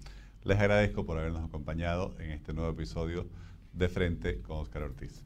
Les 0.43 0.59
agradezco 0.59 1.07
por 1.07 1.19
habernos 1.19 1.45
acompañado 1.45 2.17
en 2.19 2.33
este 2.33 2.53
nuevo 2.53 2.73
episodio 2.73 3.29
de 3.73 3.89
Frente 3.89 4.41
con 4.43 4.59
Oscar 4.59 4.83
Ortiz. 4.83 5.25